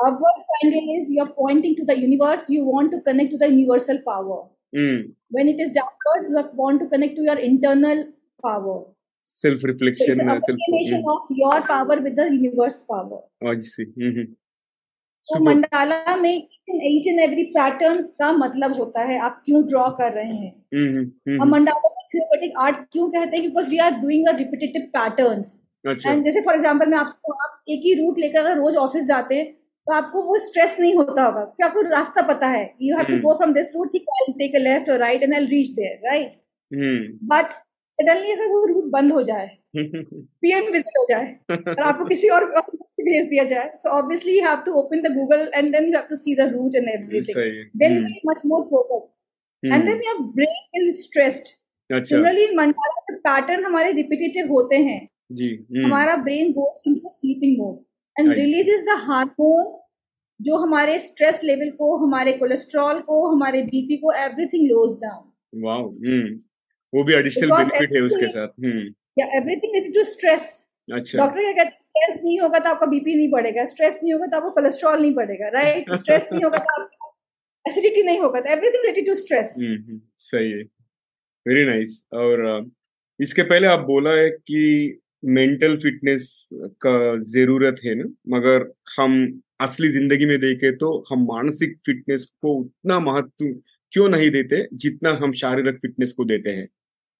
upward 0.06 0.42
triangle 0.42 0.92
is 0.96 1.12
you 1.12 1.24
are 1.24 1.30
pointing 1.36 1.76
to 1.76 1.84
the 1.84 1.98
universe 1.98 2.46
you 2.50 2.64
want 2.64 2.90
to 2.92 2.98
connect 3.06 3.30
to 3.30 3.38
the 3.38 3.50
universal 3.50 3.96
power 4.06 4.42
when 5.34 5.48
it 5.48 5.60
is 5.60 5.74
downward 5.74 6.30
you 6.30 6.38
are 6.38 6.50
want 6.54 6.80
to 6.80 6.86
connect 6.86 7.16
to 7.16 7.24
your 7.24 7.38
internal 7.50 8.02
power 8.42 8.84
self 9.26 9.64
reflection 9.64 10.28
of 11.10 11.32
your 11.34 11.60
power 11.68 12.00
with 12.00 12.20
the 12.20 12.28
universe 12.32 12.80
power 12.90 13.54
तो 15.26 15.38
मंडाला 15.44 16.16
में 16.16 16.32
each 16.32 17.06
and 17.08 17.20
every 17.20 17.42
pattern 17.52 18.02
का 18.20 18.30
मतलब 18.34 18.72
होता 18.78 19.02
है 19.04 19.18
आप 19.20 19.42
क्यों 19.46 19.62
draw 19.68 19.88
कर 19.98 20.12
रहे 20.12 20.24
हैं? 20.26 20.52
हम्म, 20.74 20.88
हम्म, 20.88 21.10
हम्म, 21.28 21.42
हम 21.42 21.50
मंडाला 21.50 21.88
को 21.88 22.04
थ्योरेटिक 22.12 22.58
आर्ट 22.60 22.76
क्यों 22.92 23.08
कहते 23.08 23.36
हैं? 23.36 23.46
Because 23.46 23.68
we 23.70 23.78
are 23.78 23.90
doing 24.00 24.28
a 24.28 24.36
repetitive 24.36 24.82
patterns 24.96 25.54
and 25.84 26.24
जैसे 26.24 26.40
फॉर 26.40 26.54
एग्ज़ाम्पल 26.54 26.88
मैं 26.90 26.98
आपको 26.98 27.32
आप 27.44 27.62
एक 27.68 27.80
ही 27.84 27.94
रूट 27.94 28.18
लेकर 28.18 28.38
अगर 28.40 28.56
रोज 28.56 28.76
ऑफ़िस 28.76 29.06
जाते 29.06 29.34
हैं 29.34 29.52
तो 29.86 29.92
आपको 29.92 30.22
वो 30.22 30.38
स्ट्रेस 30.40 30.76
नहीं 30.80 30.94
होता 30.94 31.24
होगा। 31.24 31.40
क्योंकि 31.40 31.62
आपको 31.64 31.80
रास्ता 31.90 32.22
पता 32.28 32.46
है। 32.48 32.64
You 32.82 32.96
have 32.96 33.06
to 33.06 33.18
go 33.22 33.34
from 33.36 33.52
this 33.54 33.74
route 33.76 33.92
ठीक 33.92 34.06
आई 34.14 34.32
टेक 34.38 34.54
अ 34.56 34.58
लेफ़्ट 34.60 34.90
और 34.90 34.98
right 34.98 35.22
and 35.22 35.34
I 35.34 35.44
reach 35.46 35.70
there 35.76 36.08
right 36.08 36.34
but 37.32 37.52
suddenly 37.98 38.32
अगर 38.32 38.48
वो 38.48 38.64
रूट 38.66 38.84
बंद 38.92 39.12
हो 39.12 39.22
जाए 39.22 39.48
पीएम 39.76 40.70
विज़िट 40.72 40.98
हो 40.98 41.04
जाए 41.10 41.26
और 41.50 41.82
आपको 41.82 42.04
किसी 42.08 42.28
और 42.28 42.50
से 42.86 43.02
भेज 43.02 43.26
दिया 43.26 43.44
जाए 43.44 43.70
so 43.76 43.88
obviously 43.88 44.38
you 44.38 44.44
have 44.46 44.56
to 44.66 44.72
open 44.80 45.02
the 45.02 45.12
Google 45.14 45.48
and 45.54 45.72
then 45.72 45.84
you 45.84 45.92
have 45.92 46.06
to 46.08 46.14
see 46.14 46.34
the 46.36 46.48
route 46.52 46.76
and 46.76 46.88
everything 46.88 47.78
then 47.82 47.96
you 47.96 48.30
much 48.30 48.42
more 48.46 48.62
focus 48.70 49.08
and 49.62 49.84
then 49.84 50.02
your 50.06 50.22
brain 50.34 50.78
will 50.78 50.90
stressed 50.92 51.54
similarly 51.90 52.44
in 52.44 52.56
mandala 52.56 53.14
pattern 53.28 53.64
हमारे 53.64 53.92
repetitive 53.92 54.52
होते 54.52 54.76
हैं। 54.76 55.00
जी 55.32 55.48
hmm. 55.50 55.84
हमारा 55.84 56.16
brain 56.16 56.52
goes 56.52 56.82
into 56.86 57.08
sleeping 57.12 57.56
mode 57.58 58.20
and 58.20 58.32
releases 58.32 58.84
the 58.84 58.96
hormone 58.98 59.74
जो 60.40 60.56
हमारे 60.56 60.98
stress 60.98 61.40
level 61.44 61.70
को 61.70 61.96
हमारे 61.96 62.32
cholesterol 62.32 63.00
को 63.00 63.26
हमारे 63.28 63.62
बीपी 63.62 63.96
को 63.96 64.12
एवरीथिंग 64.24 64.68
लोज 64.68 64.98
डाउन 65.02 65.62
वाओ 65.64 65.88
वो 66.92 67.04
भी 67.04 67.14
एडिशनल 67.14 67.50
बेनिफिट 67.52 67.94
है 67.96 68.00
उसके 68.02 68.28
साथ। 68.28 68.48
या 69.16 69.26
एवरीथिंग 69.36 69.74
रिलेटेड 69.74 69.94
टू 69.94 70.02
स्ट्रेस 70.04 70.46
अच्छा। 70.88 71.18
डॉक्टर 71.18 71.42
क्या 71.42 71.52
कहते 71.52 71.74
हैं 71.74 71.80
स्ट्रेस 71.82 72.20
नहीं 72.24 72.38
होगा 72.40 72.58
तो 72.58 72.70
आपका 72.70 72.86
बीपी 72.86 73.14
नहीं 73.16 73.30
बढ़ेगा। 73.30 73.64
स्ट्रेस 73.64 73.98
नहीं 74.02 74.12
होगा 74.12 74.26
तो 74.26 74.36
आपको 74.36 74.50
कोलेस्ट्रॉल 74.50 75.00
नहीं 75.00 75.14
बढ़ेगा 75.14 75.48
राइट 75.54 75.92
स्ट्रेस 75.94 76.28
नहीं 76.32 76.44
होगा 76.44 76.58
तो 76.58 76.80
आपको 76.82 77.14
एसिडिटी 77.64 78.02
नहीं 78.02 78.20
होगा। 78.20 78.40
तो 78.40 78.52
एवरीथिंग 78.52 78.82
रिलेटेड 78.84 79.06
टू 79.06 79.14
स्ट्रेस 79.14 79.54
सही 80.26 80.50
है। 80.50 80.62
Very 81.46 81.64
nice 81.66 81.88
nice. 81.88 82.20
और 82.20 82.70
इसके 83.20 83.42
पहले 83.42 83.66
आप 83.66 83.80
बोला 83.86 84.10
है 84.14 84.28
कि 84.30 85.00
मेंटल 85.24 85.76
फिटनेस 85.76 86.48
का 86.86 86.94
ज़रूरत 87.32 87.76
है 87.84 87.94
ना? 87.94 88.04
मगर 88.28 88.70
हम 88.98 89.40
असली 89.60 89.88
ज़िंदगी 89.88 90.26
में 90.26 90.38
देखें 90.40 90.76
तो 90.78 90.88
हम 91.10 91.24
मानसिक 91.26 91.76
फिटनेस 91.86 92.24
को 92.42 92.54
उतना 92.54 92.98
महत्व 93.00 93.46
क्यों 93.96 94.08
नहीं 94.08 94.30
देते? 94.30 94.68
जितना 94.74 95.10
हम 95.10 95.32
शारीरिक 95.32 95.74
फिटनेस 95.74 96.12
को 96.12 96.24
देते 96.24 96.50
हैं। 96.50 96.68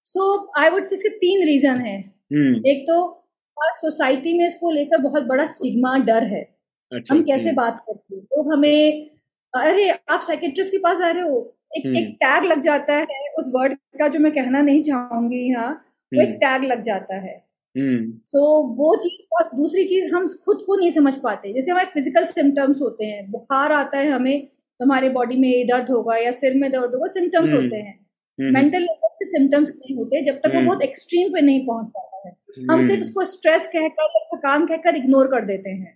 सो 0.04 0.52
आई 0.61 0.71
वुड 0.71 0.85
से 0.85 1.09
तीन 1.09 1.47
रीजन 1.47 1.76
है। 1.76 2.04
hmm. 2.04 2.66
एक 2.66 2.83
तो 2.83 3.26
सोसाइटी 3.56 4.38
में 4.38 4.47
इसको 4.47 4.71
लेकर 4.71 4.99
बहुत 4.99 5.23
बड़ा 5.23 5.47
स्टिग्मा 5.47 5.99
डर 5.99 6.23
है। 6.23 6.56
अच्छा, 6.92 7.14
हम 7.14 7.23
कैसे 7.23 7.45
hmm. 7.45 7.56
बात 7.56 7.78
करते 7.78 8.16
हैं? 8.16 8.25
तो 8.25 8.54
हमें 8.54 9.11
अरे 9.54 9.90
आप 9.90 10.21
साइकेट्रिस्ट 10.21 10.73
के 10.73 10.78
पास 10.78 11.00
आ 11.00 11.11
रहे 11.11 11.23
हो। 11.23 11.56
एक 11.76 11.87
hmm. 11.87 11.97
एक 11.97 12.14
टैग 12.14 12.45
लग 12.45 12.61
जाता 12.61 12.95
है 12.95 13.06
उस 13.38 13.52
वर्ड 13.54 13.75
का 13.75 14.09
जो 14.09 14.18
मैं 14.18 14.33
कहना 14.33 14.62
नहीं 14.62 14.83
चाहूँगी 14.83 15.50
यहाँ। 15.50 15.73
वो 16.14 16.23
एक 16.23 16.28
टैग 16.28 16.64
लग 16.64 16.83
जाता 16.83 17.14
है। 17.14 17.47
सो 17.78 18.38
so, 18.38 18.78
वो 18.78 18.97
चीज़ 18.97 19.26
और 19.33 19.56
दूसरी 19.56 19.85
चीज़ 19.85 20.14
हम 20.14 20.26
खुद 20.28 20.59
को 20.66 20.76
नहीं 20.76 20.90
समझ 20.90 21.16
पाते। 21.16 21.52
जैसे 21.52 21.71
हमारे 21.71 21.87
फ़िज़िकल 21.87 22.25
सिम्टम्स 22.25 22.83
होते 22.83 23.04
हैं। 23.04 23.30
बुखार 23.30 23.73
आता 23.73 23.99
है 23.99 24.11
हमें 24.11 24.49
तो 24.80 24.85
हमारे 24.85 25.09
बॉडी 25.09 25.37
में 25.37 25.66
दर्द 25.66 25.90
होगा 25.90 26.16
या 26.16 26.30
सिर 26.33 26.54
में 26.54 26.71
दर्द 26.71 26.95
होगा 26.95 27.06
सिम्टम्स 27.06 27.52
होते 27.52 27.76
हैं। 27.76 27.99
मेंटल 28.38 28.83
इलनेस 28.83 29.16
के 29.18 29.25
सिम्टम्स 29.25 29.71
नहीं 29.71 29.97
होते 29.97 30.23
जब 30.23 30.40
तक 30.40 30.52
वो 30.54 30.61
बहुत 30.62 30.83
एक्सट्रीम 30.83 31.33
पे 31.33 31.40
नहीं 31.40 31.66
पहुँच 31.66 31.87
पाता 31.87 32.28
है। 32.28 32.35
हम 32.71 32.83
सिर्फ़ 32.83 33.00
उसको 33.00 33.25
स्ट्रेस 33.25 33.66
कहकर 33.66 34.04
या 34.04 34.25
थकान 34.37 34.66
कहकर 34.66 34.97
इग्नोर 34.97 35.26
कर 35.26 35.45
देते 35.45 35.71
हैं। 35.71 35.95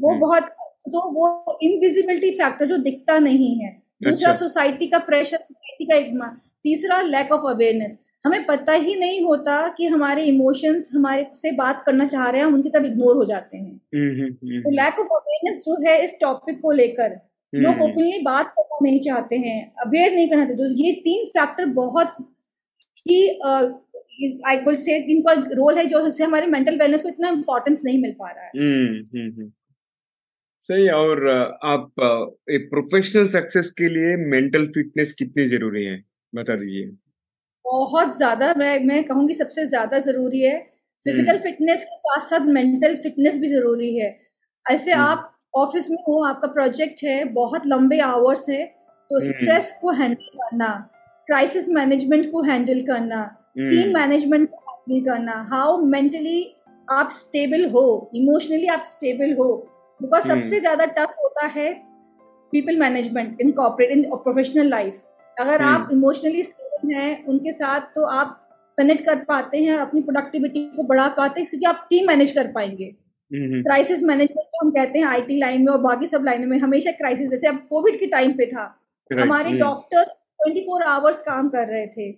वो 0.00 0.14
बहुत 0.14 0.48
तो 0.86 1.00
वो 1.12 1.58
इनविजिबिलिटी 1.62 2.30
फैक्टर 2.30 2.66
जो 2.66 2.76
दिखता 2.76 3.18
नहीं 3.18 3.54
है 3.60 3.70
दूसरा 4.02 4.32
सोसाइटी 4.32 4.86
अच्छा। 4.86 4.98
का 4.98 5.04
प्रेशर 5.06 5.38
सोसाइटी 5.38 5.84
का 5.84 5.96
एक 5.96 6.40
तीसरा 6.64 7.00
लैक 7.02 7.32
ऑफ़ 7.32 7.46
अवेयरनेस 7.46 7.98
हमें 8.24 8.44
पता 8.46 8.72
ही 8.72 8.94
नहीं 8.94 9.20
होता 9.24 9.56
कि 9.68 9.86
हमारे 9.86 10.24
इमोशंस 10.24 10.90
हमारे 10.94 11.26
से 11.34 11.52
बात 11.52 11.82
करना 11.86 12.06
चाह 12.06 12.28
रहे 12.30 12.40
हैं 12.40 12.46
हम 12.46 12.54
उनकी 12.54 12.70
तरफ़ 12.70 12.86
इग्नोर 12.86 13.16
हो 13.16 13.24
जाते 13.24 13.56
हैं। 13.56 13.76
तो 14.60 14.70
लैक 14.70 14.98
ऑफ़ 15.00 15.08
अवेयरनेस 15.12 15.64
जो 15.66 15.76
है 15.86 16.04
इस 16.04 16.16
टॉपिक 16.20 16.60
को 16.60 16.72
लेकर 16.72 17.18
लोग 17.52 17.80
ओपनली 17.82 18.10
हम्म। 18.12 18.24
बात 18.24 18.50
करना 18.50 18.78
नहीं 18.82 19.00
चाहते 19.00 19.36
हैं 19.38 19.56
अवेयर 19.84 20.12
नहीं 20.12 20.28
करना 20.28 20.44
चाहते। 20.44 20.56
तो 20.58 20.84
ये 20.84 20.92
तीन 21.00 21.24
फैक्टर 21.30 21.66
बहुत 21.74 22.14
ही 23.06 23.18
आई 24.46 24.56
विल 24.58 24.76
से 24.76 24.96
इनका 25.12 25.32
रोल 25.54 25.78
है 25.78 25.84
जो 25.86 26.10
से 26.12 26.24
हमारे 26.24 26.46
मेंटल 26.48 26.78
वेलनेस 26.78 27.02
को 27.02 27.08
इतना 27.08 27.28
इम्पोर्टेंस 27.30 27.82
नहीं 27.84 28.00
मिल 28.02 28.12
पा 28.12 28.30
रहा 28.30 28.44
है। 28.44 28.50
हम्म, 28.56 29.18
हम्म, 29.18 29.50
सही 30.62 30.88
और 30.90 31.28
आप 31.28 32.02
एक 32.50 32.68
प्रोफेशनल 32.70 33.28
सक्सेस 33.28 33.70
के 33.78 33.88
लिए 33.88 34.16
मेंटल 34.26 34.66
फिटनेस 34.74 35.12
कितनी 35.12 35.46
ज़रूरी 35.48 35.84
है 35.84 35.96
बता 36.32 36.56
दीजिए। 36.56 36.86
बहुत 37.64 38.16
ज़्यादा 38.16 38.52
मैं 38.58 38.78
मैं 38.84 39.02
कहूँगी 39.04 39.34
सबसे 39.34 39.64
ज़्यादा 39.66 39.98
ज़रूरी 40.00 40.40
है। 40.40 40.58
फ़िज़िकल 41.06 41.38
फिटनेस 41.38 41.84
के 41.84 41.96
साथ 41.96 42.28
साथ 42.28 42.46
मेंटल 42.50 42.94
फिटनेस 42.96 43.38
भी 43.38 43.48
ज़रूरी 43.48 43.96
है। 43.96 44.10
ऐसे 44.66 44.92
आप 44.94 45.28
ऑफ़िस 45.54 45.90
में 45.90 45.96
हो 46.08 46.22
आपका 46.24 46.48
प्रोजेक्ट 46.48 47.04
है 47.04 47.24
बहुत 47.32 47.66
लंबे 47.66 47.98
आवर्स 48.00 48.48
है 48.48 48.64
तो 49.10 49.20
स्ट्रेस 49.20 49.70
हम्म। 49.70 49.80
को 49.80 49.92
हैंडल 49.92 50.38
करना 50.38 50.68
क्राइसिस 51.28 51.68
मैनेजमेंट 51.68 52.30
को 52.32 52.42
हैंडल 52.42 52.80
करना 52.82 53.24
टीम 53.56 53.80
हम्म। 53.80 53.94
मैनेजमेंट 53.94 54.48
को 54.50 54.70
हैंडल 54.70 55.04
करना 55.04 55.34
हाउ 55.50 55.76
मेंटली 55.86 56.40
आप 56.88 57.10
स्टेबल 57.12 57.64
हो 57.70 57.84
इमोशनली 58.14 58.66
आप 58.68 58.84
स्टेबल 58.86 59.34
हो 59.34 59.48
बिकॉज़ 60.00 60.28
हम्म। 60.28 60.40
सबसे 60.40 60.60
ज़्यादा 60.60 60.84
टफ 60.94 61.14
होता 61.18 61.46
है 61.50 61.72
people 62.52 62.78
management 62.78 63.40
in 63.40 63.50
cooperate 63.52 63.90
in 63.90 64.02
professional 64.12 64.68
life 64.68 65.02
अगर 65.36 65.62
आप 65.62 65.88
इमोशनली 65.92 66.42
स्टेबल 66.42 66.94
हैं 66.94 67.24
उनके 67.26 67.52
साथ 67.52 67.94
तो 67.94 68.04
आप 68.12 68.38
कनेक्ट 68.78 69.04
कर 69.06 69.16
पाते 69.24 69.62
हैं 69.62 69.76
अपनी 69.76 70.00
प्रोडक्टिविटी 70.02 70.64
को 70.76 70.82
बढ़ा 70.82 71.08
पाते 71.14 71.40
हैं 71.40 71.48
क्योंकि 71.50 71.66
आप 71.66 71.86
टीम 71.90 72.06
मैनेज 72.06 72.30
कर 72.30 72.50
पाएँगे 72.52 72.94
क्राइसिस 73.32 74.02
मैनेजमेंट 74.02 74.46
जो 74.46 74.64
हम 74.64 74.70
कहते 74.72 74.98
हैं 74.98 75.06
आईटी 75.06 75.38
लाइन 75.38 75.62
में 75.62 75.72
और 75.72 75.78
बाकी 75.80 76.06
सब 76.06 76.24
लाइनों 76.24 76.48
में 76.48 76.58
हमेशा 76.60 76.90
क्राइसिस 76.92 77.30
जैसे 77.30 77.48
अब 77.48 77.62
कोविड 77.68 77.98
के 77.98 78.06
टाइम 78.08 78.32
पे 78.32 78.46
था 78.46 78.64
हमारे 79.10 79.52
डॉक्टर्स 79.58 80.10
ट्वेंटी 80.10 80.60
फोर 80.62 80.82
आवर्स 80.84 81.22
काम 81.22 81.48
कर 81.48 81.68
रहे 81.68 81.86
थे। 81.88 82.10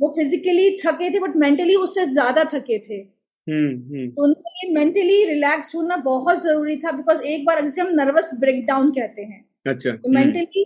वो 0.00 0.12
फिजिकली 0.16 0.70
थके 0.78 1.10
थे 1.10 1.20
बट 1.20 1.36
मेंटली 1.36 1.74
उससे 1.76 2.04
ज़्यादा 2.08 2.44
थके 2.52 2.78
थे। 2.80 3.02
तो 3.46 4.24
उनके 4.24 4.50
लिए 4.50 4.72
मेंटली 4.74 5.24
रिलैक्स 5.24 5.74
होना 5.74 5.96
बहुत 6.04 6.42
ज़रूरी 6.42 6.76
था 6.76 6.90
बिकॉज़ 6.92 7.22
एक 7.24 7.44
बार 7.46 7.64
जैसे 7.64 7.80
हम 7.80 7.92
नर्वस 7.92 8.30
ब्रेक 8.40 8.64
डाउन 8.66 8.90
कहते 8.92 9.22
हैं 9.22 9.44
अच्छा 9.66 9.90
तो 9.92 10.10
मेंटली 10.10 10.64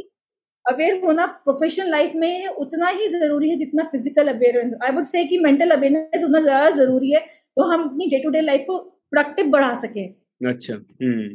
अवेयर 0.64 1.00
होना 1.04 1.26
प्रोफेशनल 1.44 1.90
लाइफ 1.90 2.12
में 2.16 2.46
उतना 2.48 2.88
ही 2.90 3.08
ज़रूरी 3.10 3.50
है 3.50 3.56
जितना 3.56 3.84
फ़िज़िकल 3.92 4.28
अवेयर 4.28 4.58
आई 4.84 4.90
वुड 4.90 5.04
से 5.06 5.24
कि 5.24 5.38
मेंटल 5.40 5.70
अवेयरनेस 5.70 6.24
उतना 6.24 6.40
ज़्यादा 6.40 6.70
ज़रूरी 6.72 7.10
है। 7.12 7.20
तो 7.56 7.62
हम 7.64 7.82
अपनी 7.84 8.06
डे 8.06 8.18
टू 8.18 8.30
डे 8.30 8.40
लाइफ 8.40 8.64
को 8.66 8.78
प्रोडक्टिव 9.12 9.46
बढ़ा 9.50 9.74
सके। 9.76 10.04
अच्छा 10.48 10.74
हम्म। 10.74 11.28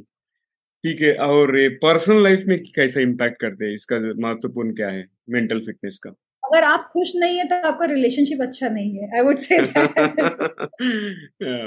ठीक 0.83 1.01
है 1.01 1.13
और 1.23 1.51
पर्सनल 1.81 2.23
लाइफ 2.23 2.43
में 2.47 2.57
कैसा 2.75 3.01
इम्पैक्ट 3.01 3.39
करते 3.41 3.65
हैं? 3.65 3.73
इसका 3.73 3.97
महत्वपूर्ण 4.19 4.73
क्या 4.75 4.89
है? 4.89 5.05
मेंटल 5.29 5.59
फिटनेस 5.59 5.99
का। 6.03 6.09
अगर 6.43 6.63
आप 6.63 6.89
खुश 6.93 7.11
नहीं 7.15 7.37
है 7.37 7.45
तो 7.45 7.55
आपका 7.67 7.85
रिलेशनशिप 7.85 8.41
अच्छा 8.41 8.67
नहीं 8.69 8.97
है 8.97 9.09
I 9.15 9.21
would 9.21 9.37
say 9.37 9.57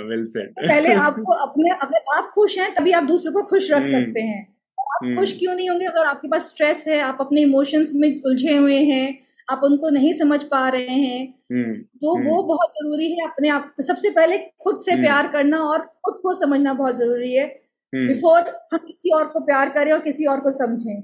well 0.04 0.24
said 0.26 0.50
पहले 0.50 0.92
आपको 1.06 1.32
अपने 1.46 1.70
अगर 1.76 2.14
आप 2.16 2.30
खुश 2.34 2.58
हैं 2.58 2.72
तभी 2.74 2.92
आप 2.92 3.04
दूसरों 3.04 3.32
को 3.32 3.42
खुश 3.42 3.70
रख 3.70 3.82
hmm. 3.82 3.90
सकते 3.90 4.20
हैं। 4.20 4.40
आप. 4.78 5.14
खुश 5.18 5.32
क्यों 5.38 5.54
नहीं 5.54 5.68
होंगे? 5.70 5.86
अगर 5.86 6.06
आपके 6.06 6.28
पास 6.28 6.48
स्ट्रेस 6.48 6.84
है 6.88 7.00
आप 7.00 7.18
अपने 7.20 7.40
इमोशंस 7.40 7.92
में 7.94 8.08
उलझे 8.22 8.56
हुए 8.56 8.78
हैं 8.84 9.06
आप 9.50 9.60
उनको 9.64 9.90
नहीं 9.90 10.12
समझ 10.12 10.42
पा 10.42 10.68
रहे 10.68 10.84
हैं। 10.86 11.34
हम्म, 11.52 11.74
तो 11.74 12.14
वो 12.24 12.36
हम्म। 12.36 12.46
बहुत 12.48 12.72
ज़रूरी 12.72 13.10
है 13.12 13.26
अपने 13.26 13.48
आप 13.48 13.74
सबसे 13.80 14.10
पहले 14.10 14.38
खुद 14.38 14.78
से 14.78 14.92
हम्म। 14.92 15.02
प्यार 15.02 15.28
करना 15.28 15.60
और 15.62 15.78
खुद 16.04 16.14
को 16.22 16.32
समझना 16.32 16.72
बहुत 16.72 16.94
ज़रूरी 16.94 17.34
है। 17.36 17.46
बिफोर 17.92 18.40
हम 18.72 18.78
किसी 18.78 19.10
और 19.10 19.26
को 19.26 19.40
प्यार 19.40 19.70
करें 19.70 19.92
और 19.92 20.00
किसी 20.00 20.24
और 20.24 20.40
को 20.40 20.50
समझें। 20.50 21.00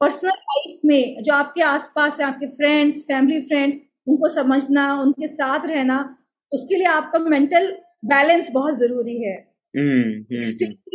पर्सनल 0.00 0.30
लाइफ 0.30 0.80
में 0.84 1.22
जो 1.22 1.32
आपके 1.32 1.62
आसपास 1.62 2.20
है 2.20 2.26
आपके 2.26 2.46
फ्रेंड्स 2.46 3.02
फैमिली 3.02 3.40
फ्रेंड्स 3.40 3.80
उनको 4.06 4.28
समझना 4.28 4.92
उनके 5.00 5.26
साथ 5.26 5.66
रहना 5.66 6.16
उसके 6.52 6.74
लिए 6.74 6.86
आपका 6.86 7.18
मेंटल 7.18 7.72
बैलेंस 8.04 8.50
बहुत 8.52 8.74
ज़रूरी 8.74 9.22
है। 9.24 9.36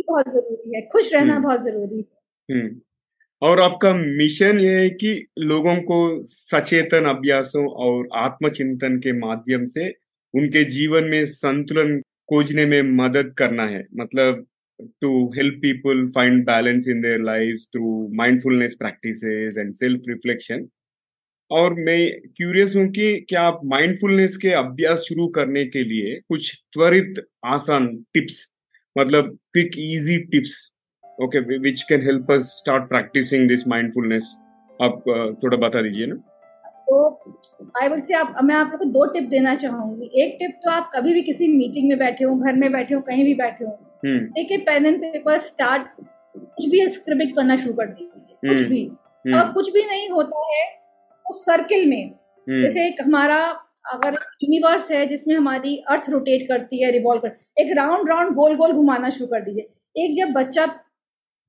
बहुत 0.08 0.30
ज़रूरी 0.30 0.76
है 0.76 0.82
खुश 0.82 1.14
रहना 1.14 1.38
बहुत 1.38 1.60
ज़रूरी 1.60 1.98
है। 1.98 2.58
और 3.42 3.60
आपका 3.60 3.92
मिशन 3.94 4.58
ये 4.60 4.74
है 4.74 4.88
कि 4.90 5.12
लोगों 5.38 5.74
को 5.82 5.98
सचेतन 6.26 7.04
अभ्यासों 7.06 7.64
और 7.86 8.08
आत्मचिंतन 8.16 8.98
के 8.98 9.12
माध्यम 9.12 9.64
से 9.64 9.88
उनके 10.34 10.64
जीवन 10.64 11.04
में 11.04 11.24
संतुलन 11.26 11.98
खोजने 12.30 12.66
में 12.66 12.82
मदद 12.96 13.34
करना 13.38 13.66
है। 13.66 13.84
मतलब 13.96 14.46
to 15.00 15.10
help 15.36 15.54
people 15.62 16.06
find 16.08 16.44
balance 16.46 16.88
in 16.88 17.00
their 17.00 17.22
life 17.22 17.66
through 17.72 18.08
mindfulness 18.14 18.74
practices 18.78 19.58
and 19.58 19.74
self 19.74 20.02
reflection 20.08 20.66
और 21.50 21.74
मैं 21.74 21.98
क्यूरियस 22.36 22.76
हूँ 22.76 22.88
कि 22.90 23.14
क्या 23.28 23.42
आप 23.42 23.60
माइंडफुलनेस 23.66 24.36
के 24.36 24.52
अभ्यास 24.54 25.04
शुरू 25.08 25.26
करने 25.36 25.64
के 25.66 25.84
लिए 25.84 26.18
कुछ 26.28 26.52
त्वरित 26.72 27.24
आसान 27.46 27.88
टिप्स 28.14 28.38
मतलब 28.96 29.36
quick 29.52 29.78
easy 29.78 30.18
tips 30.32 30.54
okay 31.18 31.40
which 31.58 31.82
can 31.82 32.02
help 32.02 32.30
us 32.32 32.56
start 32.58 32.84
practising 32.88 33.48
this 33.48 33.66
mindfulness 33.68 34.36
आप 34.80 35.02
थोड़ा 35.42 35.56
बता 35.58 35.82
दीजिए 35.82 36.06
ना 36.06 36.14
तो 36.86 36.98
आई 37.74 37.88
वुड 37.88 38.02
से 38.04 38.14
आप 38.14 38.36
मैं 38.44 38.54
आप 38.54 38.70
लोग 38.70 38.78
को 38.78 38.84
दो 38.90 39.04
टिप 39.12 39.28
देना 39.30 39.54
चाहूँगी 39.54 40.10
एक 40.22 40.36
टिप 40.38 40.58
तो 40.64 40.70
आप 40.70 40.90
कभी 40.94 41.12
भी 41.14 41.22
किसी 41.22 41.48
मीटिंग 41.48 41.88
में 41.88 41.98
बैठे 41.98 42.24
हो 42.24 42.34
घर 42.36 42.56
में 42.56 42.70
बैठे 42.72 42.94
हो 42.94 43.00
कहीं 43.02 43.24
भी 43.24 43.34
बैठे 43.34 43.64
हो 43.64 43.70
हम्म। 44.06 44.40
एक 44.40 44.52
पेन 44.66 44.86
एंड 44.86 44.98
पेपर 45.02 45.38
स्टार्ट 45.40 45.86
कुछ 46.34 46.68
भी 46.70 46.88
स्क्रिबिंग 46.90 47.34
करना 47.34 47.56
शुरू 47.56 47.74
कर 47.74 47.86
दीजिए 47.88 48.48
कुछ 48.48 48.60
हम्म। 48.60 48.70
भी 48.70 48.86
और 48.86 49.38
हम्म। 49.38 49.52
कुछ 49.52 49.72
भी 49.72 49.84
नहीं 49.84 50.08
होता 50.10 50.46
है 50.48 50.64
उस 51.26 51.44
सर्किल 51.44 51.88
में 51.88 52.12
जैसे 52.46 52.86
एक 52.86 53.02
हमारा 53.02 53.38
अगर 53.92 54.18
यूनिवर्स 54.42 54.90
है 54.90 55.04
जिसमें 55.06 55.34
हमारी 55.36 55.76
अर्थ 55.90 56.08
रोटेट 56.10 56.46
करती 56.48 56.82
है 56.82 56.90
रिवॉल्व 56.90 57.20
कर 57.20 57.62
एक 57.62 57.76
राउंड 57.76 58.08
राउंड 58.08 58.34
गोल 58.34 58.54
गोल 58.56 58.72
घुमाना 58.74 59.10
शुरू 59.10 59.26
कर 59.28 59.40
दीजिए 59.40 59.68
एक 59.96 60.14
जब 60.16 60.32
बच्चा 60.32 60.66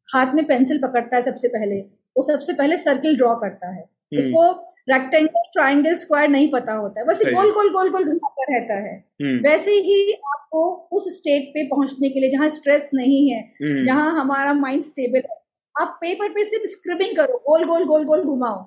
हाथ 0.09 0.33
में 0.35 0.45
पेंसिल 0.45 0.81
पकड़ता 0.81 1.15
है 1.15 1.21
सबसे 1.21 1.47
पहले 1.47 1.79
वो 2.15 2.23
सबसे 2.23 2.53
पहले 2.53 2.77
सर्किल 2.79 3.15
ड्रॉ 3.17 3.33
करता 3.35 3.67
है 3.67 3.81
हम्म। 3.81 4.19
उसको 4.19 4.51
रेक्टेंगल 4.89 5.43
ट्राइंगल 5.53 5.95
स्क्वायर 5.95 6.29
नहीं 6.29 6.49
पता 6.51 6.73
होता 6.73 6.99
है 6.99 7.05
बस 7.07 7.21
गोल 7.25 7.51
गोल 7.51 7.69
गोल 7.71 7.89
गोल 7.89 8.05
घुमाता 8.05 8.45
रहता 8.49 8.73
है 8.79 8.95
हम्म। 9.21 9.39
वैसे 9.43 9.71
ही 9.81 10.13
आपको 10.13 10.65
उस 10.91 11.07
स्टेट 11.17 11.49
पे 11.53 11.67
पहुँचने 11.67 12.09
के 12.09 12.19
लिए 12.19 12.29
जहाँ 12.29 12.49
स्ट्रेस 12.49 12.89
नहीं 12.93 13.29
है 13.29 13.39
हम्म। 13.63 13.83
जहाँ 13.83 14.11
हमारा 14.19 14.53
माइंड 14.55 14.83
स्टेबल 14.83 15.23
है 15.29 15.41
आप 15.75 15.97
पेपर 16.01 16.29
पे 16.29 16.43
सिर्फ़ 16.43 16.65
स्क्रिबिंग 16.71 17.15
करो 17.15 17.37
गोल 17.47 17.65
गोल 17.65 17.85
गोल 17.85 18.03
गोल 18.05 18.23
घुमाओ 18.23 18.59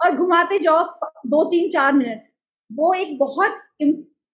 और 0.00 0.16
घुमाते 0.16 0.58
जाओ 0.58 0.84
दो 1.26 1.44
तीन 1.50 1.68
चार 1.68 1.92
मिनट 1.92 2.22
वो 2.70 2.92
एक 2.94 3.18
बहुत 3.18 3.60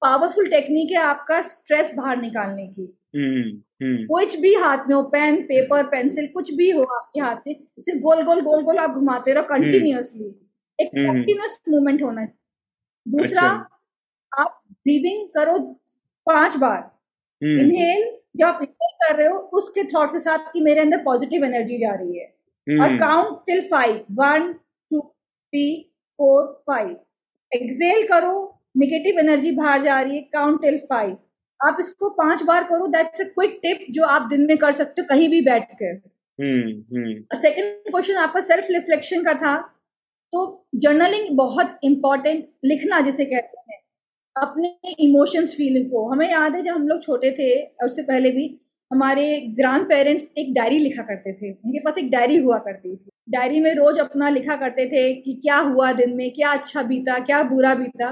पावरफुल 0.02 0.47
टेक्निक 0.47 0.90
है 0.90 0.99
आपका 0.99 1.40
स्ट्रेस 1.42 1.92
बाहर 1.97 2.16
निकालने 2.16 2.66
की। 2.66 2.97
हम्म, 3.16 4.07
कुछ 4.07 4.38
भी 4.40 4.54
हाथ 4.54 4.87
में 4.88 4.95
हो 4.95 5.02
पेन 5.12 5.40
पेपर 5.42 5.87
पेंसिल 5.87 6.26
कुछ 6.26 6.52
भी 6.54 6.71
हो 6.71 6.83
आपके 6.97 7.21
हाथ 7.21 7.37
में 7.47 7.54
सिर्फ़ 7.80 8.00
गोल 8.00 8.23
गोल 8.23 8.40
गोल 8.40 8.62
गोल 8.64 8.78
आप 8.78 8.90
घुमाते 8.90 9.33
रहो 9.33 9.42
कंटिन्यूअसली 9.45 10.28
एक 10.78 10.88
कंटिन्यूस 10.88 11.61
मूवमेंट 11.69 12.02
होना 12.02 12.21
है। 12.21 12.33
दूसरा 13.07 13.42
अच्छा। 13.42 14.42
आप 14.42 14.61
ब्रीदिंग 14.73 15.26
करो 15.28 15.59
पाँच 16.26 16.57
बार। 16.57 16.90
इनहेल 17.42 18.04
जब 18.37 18.45
आप 18.47 18.61
इनहेल 18.62 18.92
कर 19.02 19.16
रहे 19.16 19.28
हो 19.28 19.38
उसके 19.59 19.85
थॉट 19.85 20.12
के 20.12 20.19
साथ 20.19 20.52
कि 20.52 20.61
मेरे 20.61 20.80
अंदर 20.80 21.02
पॉजिटिव 21.04 21.45
एनर्जी 21.45 21.76
जा 21.78 21.95
रही 21.95 22.19
है। 22.19 22.26
और 22.66 22.97
count 22.99 23.38
till 23.47 23.61
five 23.61 24.04
one 24.12 24.52
two 24.90 25.00
three 25.00 25.66
four 26.19 26.45
five 26.66 26.97
exhale 27.52 28.07
करो 28.09 28.33
निगेटिव 28.75 29.19
एनर्जी 29.19 29.50
बाहर 29.50 29.83
जा 29.83 30.00
रही 30.00 30.17
है 30.17 30.23
काउंट 30.33 30.62
टिल 30.62 30.79
फाइव 30.91 31.17
आप 31.61 31.77
इसको 31.81 32.11
पाँच 32.11 32.43
बार 32.43 32.65
करो 32.65 32.87
दैट्स 32.89 33.21
अ 33.21 33.25
क्विक 33.25 33.59
टिप 33.62 33.87
जो 33.91 34.05
आप 34.07 34.29
दिन 34.31 34.47
में 34.47 34.57
कर 34.59 34.73
सकते 34.73 35.03
हो 35.03 35.07
कहीं 35.09 35.29
भी 35.29 35.41
बैठ 35.41 35.73
कर 35.83 36.00
सेकेंड 37.37 37.91
क्वेश्चन 37.91 38.15
आपका 38.17 38.41
सेल्फ 38.41 38.67
रिफ्लेक्शन 38.71 39.23
का 39.23 39.35
था। 39.35 39.57
तो 40.33 40.67
जर्नलिंग 40.77 41.27
बहुत 41.37 41.79
इंपॉर्टेंट 41.85 42.45
लिखना 42.65 43.00
जिसे 43.00 43.25
कहते 43.25 43.73
हैं। 43.73 43.79
अपने 44.37 44.95
इमोशंस 45.00 45.55
फीलिंग 45.57 45.87
को 45.87 46.07
हमें 46.09 46.31
याद 46.31 46.55
है 46.55 46.62
जब 46.62 46.75
हम 46.75 46.87
लोग 46.89 47.03
छोटे 47.03 47.31
थे 47.31 47.50
और 47.62 47.87
उससे 47.87 48.03
पहले 48.03 48.31
भी 48.31 48.47
हमारे 48.91 49.27
ग्रांड 49.59 49.85
पेरेंट्स 49.89 50.31
एक 50.39 50.55
डायरी 50.55 50.79
लिखा 50.79 51.03
करते 51.03 51.33
थे। 51.33 51.50
उनके 51.50 51.81
पास 51.81 51.99
एक 51.99 52.11
डायरी 52.11 52.37
हुआ 52.37 52.59
करती 52.59 52.97
थी। 52.97 53.11
डायरी 53.29 53.61
में 53.61 53.73
रोज 53.75 53.99
अपना 53.99 54.29
लिखा 54.31 54.57
करते 54.57 54.87
थे 54.87 55.12
कि 55.15 55.35
क्या 55.43 55.57
हुआ 55.59 55.93
दिन 55.93 56.17
में 56.17 56.31
क्या 56.31 56.53
अच्छा 56.53 56.83
बीता 56.83 57.19
क्या 57.19 57.43
बुरा 57.43 57.75
बीता। 57.75 58.11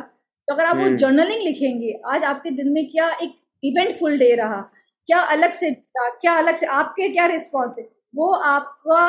तो 0.48 0.54
अगर 0.54 0.64
आप 0.64 0.76
वो 0.76 0.88
जर्नलिंग 0.96 1.30
हम्म। 1.30 1.44
लिखेंगे 1.44 1.92
आज 2.06 2.24
आपके 2.24 2.50
दिन 2.50 2.68
में 2.72 2.88
क्या 2.90 3.08
एक 3.22 3.34
इवेंटफुल 3.62 4.18
डे 4.18 4.34
रहा? 4.34 4.60
क्या 5.08 5.18
अलग 5.32 5.52
से 5.52 5.70
बीता 5.70 6.08
क्या 6.20 6.32
अलग 6.38 6.54
से? 6.56 6.66
आपके 6.66 7.08
क्या 7.08 7.26
रिस्पॉन्स 7.26 7.74
है 7.78 7.88
वो 8.14 8.30
आपका 8.32 9.00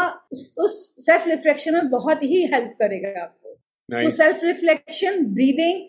उस 0.63 0.73
सेल्फ 0.99 1.27
रिफ्लेक्शन 1.27 1.73
में 1.73 1.89
बहुत 1.89 2.23
ही 2.23 2.45
हेल्प 2.53 2.73
करेगा 2.79 3.21
आपको। 3.21 4.09
Self 4.09 4.43
reflection 4.43 5.23
breathing 5.35 5.87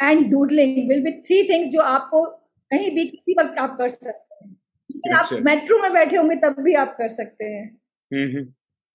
and 0.00 0.26
doodling 0.30 0.88
will 0.88 1.02
be 1.04 1.10
three 1.20 1.42
things 1.48 1.68
जो 1.68 1.80
आपको 1.80 2.24
कहीं 2.24 2.90
भी 2.94 3.04
किसी 3.06 3.34
वक्त 3.38 3.58
आप 3.58 3.76
कर 3.78 3.88
सकते 3.88 4.44
हैं। 4.44 5.14
आप 5.18 5.32
मेट्रो 5.32 5.76
अच्छा। 5.76 5.82
में 5.82 5.92
बैठे 5.92 6.16
होंगे 6.16 6.36
तब 6.36 6.60
भी 6.60 6.74
आप 6.74 6.94
कर 6.98 7.08
सकते 7.08 7.44
हैं। 7.44 7.66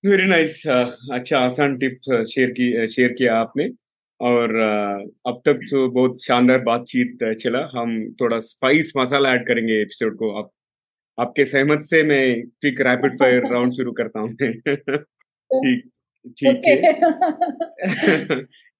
वेरी 0.04 0.28
नाइस 0.30 0.62
अच्छा 0.68 1.40
आसान 1.40 1.78
टिप 1.78 2.00
शेयर 2.28 2.50
की 2.52 2.88
शेयर 2.88 3.14
किया 3.14 3.36
आपने। 3.36 3.68
और 4.22 4.56
अब 5.28 5.42
तक 5.46 5.60
तो 5.72 5.88
बहुत 5.90 6.24
शानदार 6.24 6.60
बातचीत 6.62 7.24
चला। 7.42 7.60
हम 7.76 7.98
थोड़ा 8.22 8.40
स्पाइस 8.40 8.92
मसाला 8.98 9.34
ऐड 9.34 9.46
करेंगे 9.48 9.82
एपिसोड 9.82 10.16
को। 10.18 10.32
आप 10.40 10.52
आपके 11.18 11.46
सहमत 11.46 11.84
से 11.84 12.02
मैं 12.04 12.42
क्विक 12.42 12.82
रैपिड 12.82 13.18
फायर 13.20 13.48
राउंड 13.52 13.74
शुरू 13.74 13.92
करता 13.92 14.20
हूँ। 14.20 14.34
ठीक 14.34 15.90
ठीक 16.38 16.66
है। 16.68 16.82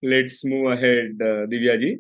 Let's 0.04 0.42
move 0.46 0.72
ahead 0.72 1.18
Divya 1.50 1.76
ji. 1.76 1.96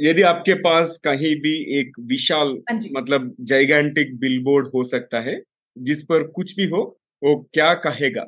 यदि 0.00 0.22
आपके 0.22 0.54
पास 0.60 0.96
कहीं 1.04 1.34
भी 1.40 1.54
एक 1.80 1.98
विशाल 2.00 2.56
हाँ 2.70 2.78
मतलब 2.92 3.34
जाइगेंटिक 3.40 4.16
बिलबोर्ड 4.18 4.66
हो 4.74 4.84
सकता 4.84 5.20
है 5.20 5.40
जिस 5.76 6.02
पर 6.02 6.22
कुछ 6.28 6.56
भी 6.56 6.66
हो 6.66 6.82
वो 7.22 7.34
क्या 7.54 7.72
कहेगा? 7.74 8.26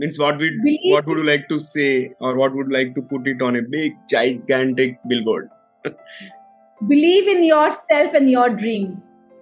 Means 0.00 0.18
what 0.22 0.38
would 0.42 0.56
believe 0.64 0.94
what 0.94 1.06
would 1.06 1.20
you 1.22 1.28
like 1.28 1.46
to 1.52 1.58
say 1.60 1.90
or 2.20 2.34
what 2.40 2.54
would 2.60 2.72
like 2.78 2.94
to 2.94 3.02
put 3.12 3.26
it 3.32 3.42
on 3.48 3.60
a 3.60 3.62
big 3.76 4.00
gigantic 4.14 4.98
billboard 5.12 5.48
believe 6.80 7.28
in 7.34 7.42
yourself 7.42 8.18
and 8.20 8.30
your 8.30 8.48
dream 8.62 8.88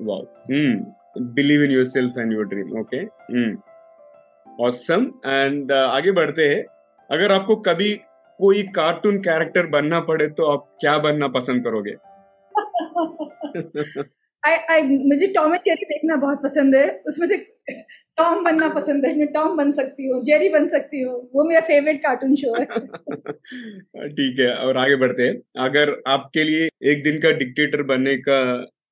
wow 0.01 0.23
hmm. 0.51 0.75
believe 1.38 1.62
in 1.69 1.71
yourself 1.71 2.23
and 2.25 2.33
your 2.38 2.47
dream 2.55 2.77
okay 2.83 3.05
hmm. 3.31 3.53
awesome 4.66 5.07
and 5.38 5.73
uh, 5.73 5.87
आगे 5.99 6.12
बढ़ते 6.21 6.49
हैं 6.49 6.64
अगर 7.11 7.33
आपको 7.33 7.57
कभी 7.69 7.92
कोई 8.40 8.62
cartoon 8.77 9.19
character 9.27 9.66
बनना 9.75 10.01
पड़े 10.11 10.27
तो 10.38 10.47
आप 10.53 10.66
क्या 10.81 10.99
बनना 11.07 11.29
पसंद 11.38 11.64
करोगे 11.64 11.97
I, 14.47 14.55
I, 14.71 14.83
मुझे 15.11 15.27
टॉम 15.37 15.55
एंड 15.55 15.62
जेरी 15.64 15.85
देखना 15.92 16.16
बहुत 16.25 16.42
पसंद 16.42 16.75
है 16.75 16.88
उसमें 17.09 17.27
से 17.29 17.37
टॉम 18.18 18.44
बनना 18.44 18.68
पसंद 18.68 19.07
है 19.07 19.14
मैं 19.18 19.26
टॉम 19.33 19.57
बन 19.57 19.70
सकती 19.70 20.07
हूँ 20.07 20.22
जेरी 20.22 20.48
बन 20.48 20.66
सकती 20.66 21.00
हूँ 21.02 21.14
वो 21.35 21.44
मेरा 21.44 21.61
फेवरेट 21.61 22.02
कार्टून 22.02 22.35
शो 22.35 22.55
है। 22.55 22.64
ठीक 24.09 24.38
है 24.40 24.55
और 24.57 24.76
आगे 24.76 24.96
बढ़ते 24.96 25.22
हैं। 25.22 25.64
अगर 25.64 26.02
आपके 26.07 26.44
लिए 26.44 26.68
एक 26.92 27.02
दिन 27.05 27.20
का 27.20 27.31
डिक्टेटर 27.31 27.83
बनने 27.83 28.16
का 28.16 28.40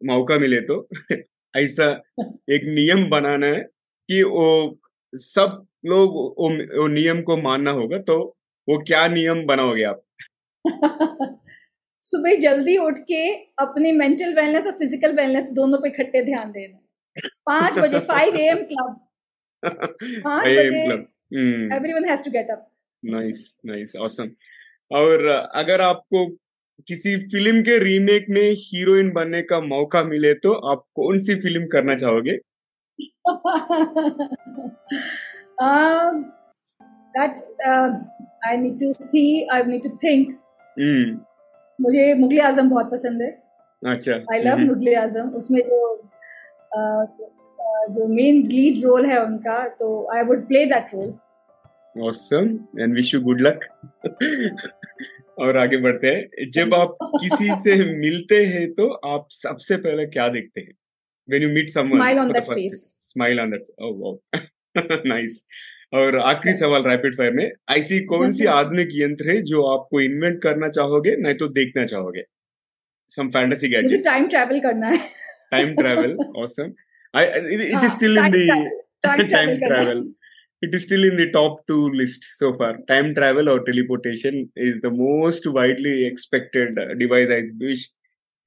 मौका 0.05 0.39
मिले 0.39 0.61
तो? 0.61 0.89
ऐसा 1.57 2.03
एक 2.51 2.65
नियम 2.65 3.09
बनाना 3.11 3.47
है 3.47 3.61
कि 4.09 4.23
वो 4.23 4.79
सब 5.13 5.67
लोग 5.87 6.15
वो, 6.15 6.49
वो 6.83 6.87
नियम 6.87 7.23
को 7.23 7.37
मानना 7.37 7.71
होगा 7.71 7.99
तो 7.99 8.19
वो 8.69 8.79
क्या 8.79 9.07
नियम 9.09 9.45
बनाओगे 9.47 9.85
आप? 9.85 10.03
सुबह 12.05 12.35
जल्दी 12.37 12.77
उठ 12.77 12.99
के 12.99 13.29
अपने 13.59 13.93
मेंटल 13.93 14.35
वेलनेस 14.35 14.67
और 14.67 14.73
फ़िज़िकल 14.73 15.13
वेलनेस 15.13 15.47
दोनों 15.53 15.79
पे 15.79 15.89
इकट्ठे 15.89 16.23
ध्यान 16.25 16.51
देना। 16.51 16.84
पाँच 17.47 17.79
बजे 17.79 17.99
फाइव 18.09 18.37
ए 18.37 18.47
एम 18.51 18.63
क्लब 18.71 19.01
पाँच 20.25 20.45
बजे 20.45 20.83
everyone 21.77 22.09
has 22.09 22.23
to 22.25 22.31
get 22.31 22.51
up 22.51 22.67
nice 23.03 23.43
nice 23.67 23.93
awesome 24.03 24.31
और 24.91 25.27
अगर 25.55 25.81
आपको 25.81 26.27
किसी 26.89 27.17
फ़िल्म 27.33 27.63
के 27.63 27.79
रीमेक 27.79 28.27
में 28.31 28.51
हीरोइन 28.59 29.11
बनने 29.13 29.43
का 29.43 29.61
मौका 29.61 30.03
मिले 30.05 30.33
तो 30.47 30.53
आप 30.71 30.85
कौन 30.97 31.19
सी 31.27 31.35
फ़िल्म 31.43 31.67
करना 31.73 31.95
चाहोगे? 31.97 32.37
That's 37.15 37.45
I 38.47 38.57
need 38.57 38.79
to 38.81 38.93
see 38.95 39.23
I 39.53 39.63
need 39.65 39.83
to 39.83 39.91
think 40.05 40.37
मुझे 41.79 42.13
मुगले 42.15 42.41
आज़म 42.41 42.71
बहुत 42.71 42.91
पसंद 42.91 43.23
है। 43.23 43.31
अच्छा। 43.83 44.15
I 44.33 44.43
love 44.43 44.59
Mughal e 44.59 44.95
Azam. 44.95 45.29
उसमें 45.37 45.61
जो 45.61 45.79
जो 46.77 48.07
मेन 48.09 48.43
लीड 48.47 48.85
रोल 48.85 49.07
है 49.07 49.23
उनका 49.25 49.57
तो 49.81 49.89
I 50.15 50.23
would 50.25 50.47
play 50.49 50.65
that 50.67 50.95
role 50.95 51.13
awesome 52.09 52.47
and 52.81 52.95
wish 52.95 53.15
you 53.15 53.21
good 53.23 53.41
luck 53.41 53.59
और 55.41 55.57
आगे 55.57 55.77
बढ़ते 55.83 56.09
हैं। 56.09 56.51
जब 56.51 56.75
आप 56.75 56.97
किसी 57.03 57.49
से 57.63 57.77
मिलते 57.99 58.45
हैं 58.47 58.73
तो 58.73 58.89
आप 59.09 59.27
सबसे 59.33 59.77
पहले 59.77 60.07
क्या 60.07 60.29
देखते 60.29 60.61
हैं? 60.61 60.73
When 61.29 61.43
you 61.43 61.49
meet 61.49 61.71
someone 61.71 61.89
smile 61.89 62.19
on 62.19 62.33
that 62.33 62.45
face 62.45 62.99
smile 63.03 63.41
on 63.41 63.51
that 63.51 63.67
oh 63.83 63.97
wow 64.01 64.19
nice 65.07 65.45
और 65.95 66.19
आखिरी 66.19 66.55
सवाल 66.55 66.89
रैपिड 66.89 67.17
फायर 67.17 67.33
में 67.33 67.51
ऐसी 67.71 67.99
कौन 68.05 68.33
सी 68.33 68.47
आधुनिक 68.53 68.89
यंत्र 68.93 69.31
है 69.31 69.43
जो 69.43 69.63
आपको 69.67 70.01
इन्वेंट 70.01 70.43
करना 70.43 70.69
चाहोगे 70.71 71.17
नहीं 71.17 71.35
तो 71.35 71.49
देखना 71.51 71.85
चाहोगे? 71.87 72.23
सम 73.11 73.29
फैंटेसी 73.29 73.69
गैजेट 73.69 73.85
मुझे 73.85 73.99
टाइम 74.03 74.27
ट्रैवल 74.29 74.61
करना 74.61 74.89
है। 74.89 74.99
Time 75.53 75.75
travel 75.75 76.17
awesome 76.43 76.73
I 77.15 77.25
it 77.55 77.85
is 77.85 77.91
still 77.93 78.19
in 78.19 78.31
the 78.31 78.45
time 79.07 79.57
travel 79.59 80.05
it 80.63 80.75
is 80.75 80.85
still 80.85 81.03
in 81.05 81.17
the 81.17 81.25
top 81.33 81.57
two 81.67 81.91
list 81.93 82.23
so 82.33 82.49
far. 82.53 82.69
Time 82.89 83.09
travel 83.15 83.49
or 83.49 83.57
teleportation 83.61 84.39
is 84.67 84.79
the 84.81 84.93
most 84.93 85.49
widely 85.49 86.07
expected 86.07 86.79
device 86.99 87.33
i 87.37 87.43
wish 87.63 87.83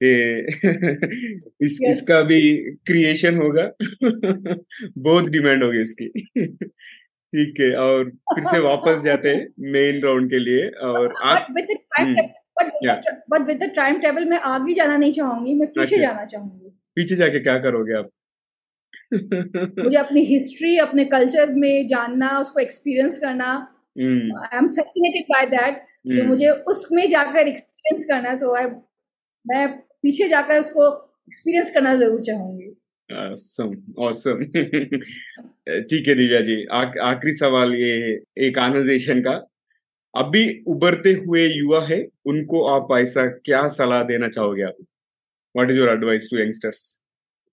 इस, 0.00 1.78
yes. 1.78 1.90
इसका 1.90 2.20
भी 2.22 2.40
creation 2.86 3.36
होगा 3.36 3.70
बहुत 4.02 5.28
demand 5.30 5.64
होगी 5.64 5.80
इसकी 5.82 6.08
ठीक 7.32 7.60
है 7.60 7.74
और 7.76 8.10
फिर 8.34 8.44
से 8.44 8.58
वापस 8.58 9.00
जाते 9.02 9.28
हैं 9.28 9.72
मेन 9.72 10.00
राउंड 10.04 10.30
के 10.30 10.38
लिए 10.38 10.68
और 10.88 11.14
आप 11.24 11.46
but 13.30 13.46
with 13.46 13.62
the 13.62 13.70
time 13.76 13.98
table 14.00 14.24
में 14.24 14.38
आगे 14.38 14.74
जाना 14.74 14.96
नहीं 14.96 15.12
चाहूँगी 15.12 15.54
मैं 15.54 15.68
पीछे 15.68 15.94
अच्छा। 15.94 16.06
जाना 16.06 16.24
चाहूँगी 16.24 16.70
पीछे 16.98 17.16
जाके 17.16 17.40
क्या 17.40 17.58
करोगे 17.60 17.94
आप? 17.98 18.08
मुझे 19.78 19.96
अपनी 19.98 20.24
हिस्ट्री 20.26 20.76
अपने 20.80 21.04
कल्चर 21.12 21.52
में 21.56 21.86
जानना 21.88 22.38
उसको 22.40 22.60
एक्सपीरियंस 22.60 23.18
करना। 23.18 23.52
I 23.98 24.58
am 24.58 24.68
fascinated 24.72 25.24
by 25.30 25.46
that 25.52 25.86
तो 26.08 26.24
मुझे 26.26 26.50
उसमें 26.72 27.08
जाकर 27.10 27.48
एक्सपीरियंस 27.48 28.04
करना 28.10 28.34
तो 28.42 28.54
आई 28.56 28.66
मैं 29.46 29.68
पीछे 30.02 30.28
जाकर 30.28 30.60
उसको 30.60 30.86
एक्सपीरियंस 31.28 31.70
करना 31.74 31.94
ज़रूर 31.96 32.20
चाहूँगी। 32.22 32.74
Awesome, 33.10 33.70
awesome. 33.98 34.40
ठीक 35.90 36.08
है 36.08 36.14
दिव्या 36.14 36.40
जी 36.42 36.56
आखिरी 37.02 37.32
सवाल 37.34 37.74
ये 37.74 37.92
एक 38.46 38.54
कॉन्वर्जेशन 38.54 39.20
का। 39.22 39.32
अभी 40.14 40.42
उभरते 40.68 41.12
हुए 41.14 41.46
युवा 41.46 41.80
है 41.86 42.00
उनको 42.26 42.62
आप 42.68 42.88
ऐसा 42.98 43.26
क्या 43.46 43.62
सलाह 43.74 44.02
देना 44.04 44.28
चाहोगे 44.28 44.62
आप? 44.62 44.76
What 45.54 45.70
is 45.70 45.78
your 45.78 45.88
advice 45.88 46.28
to 46.30 46.38
youngsters 46.38 46.86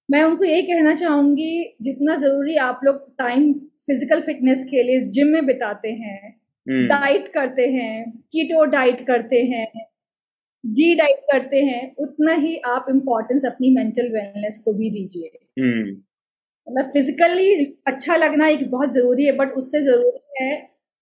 मैं 0.10 0.23
उनको 0.23 0.43
ये 0.43 0.62
कहना 0.62 0.93
चाहूँगी 0.95 1.75
जितना 1.81 2.15
ज़रूरी 2.15 2.55
आप 2.62 2.79
लोग 2.84 3.05
टाइम 3.17 3.53
फ़िज़िकल 3.86 4.21
फिटनेस 4.21 4.63
के 4.71 4.84
लिए 4.84 5.01
जिम 5.12 5.27
में 5.27 5.45
बिताते 5.45 5.91
हैं 5.93 6.34
डाइट 6.67 7.17
हम्म। 7.17 7.31
करते 7.34 7.67
हैं 7.69 8.12
कीटो 8.31 8.63
डाइट 8.67 9.05
करते 9.08 9.41
हैं 9.45 9.67
जी 10.63 10.93
डाइट 10.95 11.19
करते 11.31 11.62
हैं 11.62 11.81
उतना 11.99 12.34
ही 12.36 12.55
आप 12.67 12.86
इम्पोर्टेंस 12.89 13.45
अपनी 13.45 13.69
मेंटल 13.75 14.12
वेलनेस 14.12 14.62
को 14.65 14.73
भी 14.73 14.89
दीजिए 14.89 15.31
हम्म। 15.60 15.89
मतलब 16.67 16.91
फिजिकली 16.91 17.65
अच्छा 17.88 18.15
लगना 18.15 18.47
एक 18.47 18.69
बहुत 18.71 18.93
ज़रूरी 18.93 19.25
है 19.25 19.36
बट 19.36 19.51
उससे 19.53 19.81
ज़रूरी 19.81 20.41
है 20.41 20.55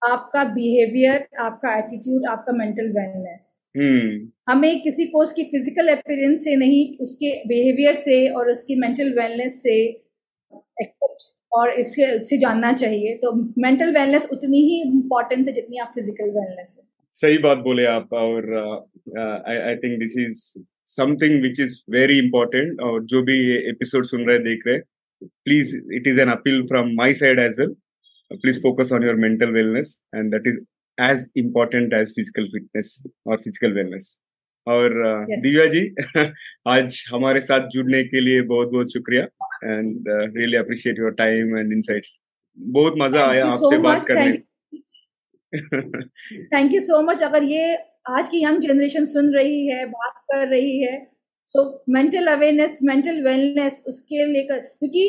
आपका 0.04 0.44
बिहेवियर 0.54 1.28
आपका 1.39 1.78
एटीट्यूड 1.78 2.26
आपका 2.30 2.54
मेंटल 2.54 2.88
वेलनेस 2.92 3.50
hmm. 3.78 4.30
हमें 4.50 4.82
किसी 4.82 5.06
को 5.06 5.22
उसकी 5.22 5.44
फ़िज़िकल 5.44 5.88
अपेयरेंस 5.88 6.44
से 6.44 6.56
नहीं 6.56 6.98
उसके 6.98 7.32
बिहेवियर 7.48 7.94
से 7.94 8.28
और 8.30 8.50
उसकी 8.52 8.76
मेंटल 8.76 9.13
वेलनेस 9.20 9.62
से 9.63 9.76
और 11.52 11.74
इसके 11.80 12.18
से 12.26 12.38
जानना 12.38 12.72
चाहिए। 12.74 13.13
तो 13.16 13.32
मेंटल 13.62 13.92
वेलनेस 13.94 14.28
उतनी 14.32 14.62
ही 14.63 14.82
इम्पोर्टेंस 14.82 15.48
है 15.48 15.54
जितनी 15.54 15.78
आप 15.78 15.92
फ़िज़िकल 15.96 16.30
वेलनेस 16.30 16.76
है। 16.80 16.86
सही 17.16 17.38
बात 17.38 17.58
बोले 17.60 17.86
आप 17.86 18.13
और 18.13 18.50
I 19.18 19.76
think 19.76 20.00
this 20.00 20.18
is 20.20 20.42
something 20.92 21.42
which 21.42 21.60
is 21.60 21.78
very 21.92 22.18
important 22.18 22.82
और 22.82 23.04
जो 23.06 23.22
भी 23.24 23.38
ये 23.39 23.58
एपिसोड 23.70 24.06
सुन 24.06 24.28
रहे 24.30 24.39
देख 24.39 24.68
रहे 24.68 24.78
please 25.22 25.76
it 25.96 26.08
is 26.08 26.20
an 26.22 26.30
appeal 26.30 26.62
from 26.68 26.89
my 26.96 27.13
side 27.13 27.39
as 27.39 27.60
well 27.60 27.76
please 28.41 28.60
focus 28.62 28.91
on 28.91 29.02
your 29.02 29.15
mental 29.15 29.50
wellness 29.50 30.02
and 30.13 30.34
that 30.34 30.46
is 30.46 30.60
as 30.98 31.30
important 31.36 31.93
as 31.93 32.12
physical 32.15 32.48
fitness 32.54 33.06
or 33.26 33.38
physical 33.38 33.72
wellness. 33.72 34.19
और 34.67 34.93
दिव्या 35.41 35.65
जी 35.65 35.82
आज 36.67 37.04
हमारे 37.12 37.39
साथ 37.41 37.67
जुड़ने 37.67 38.04
के 38.04 38.19
लिए 38.19 38.41
बहुत 38.41 38.69
बहुत 38.72 38.93
शुक्रिया 38.93 39.24
and 39.63 40.06
really 40.10 40.58
appreciate 40.58 41.00
your 41.00 41.12
time 41.13 41.58
and 41.58 41.74
insights 41.74 42.19
बहुत 42.58 42.93
मज़ा 42.98 43.26
आया 43.26 43.46
आपसे 43.46 43.78
बात 43.78 44.06
करने। 44.12 44.32
थैंक 46.54 46.74
यू 46.74 46.80
सो 46.80 47.02
मच 47.02 47.24
अगर 47.24 47.43
ये 47.43 47.76
आज 48.10 48.30
की 48.30 48.43
यंग 48.43 48.62
जनरेशन 48.62 49.06
सुन 49.06 49.34
रही 49.34 49.67
है 49.67 49.86
बात 49.86 50.24
कर 50.32 50.48
रही 50.48 50.80
है 50.84 50.96
so 51.50 51.84
mental 51.89 52.28
awareness 52.28 52.80
mental 52.84 53.22
wellness 53.24 53.84
उसके 53.88 54.26
लेकर 54.34 54.60
क्योंकि 54.60 55.06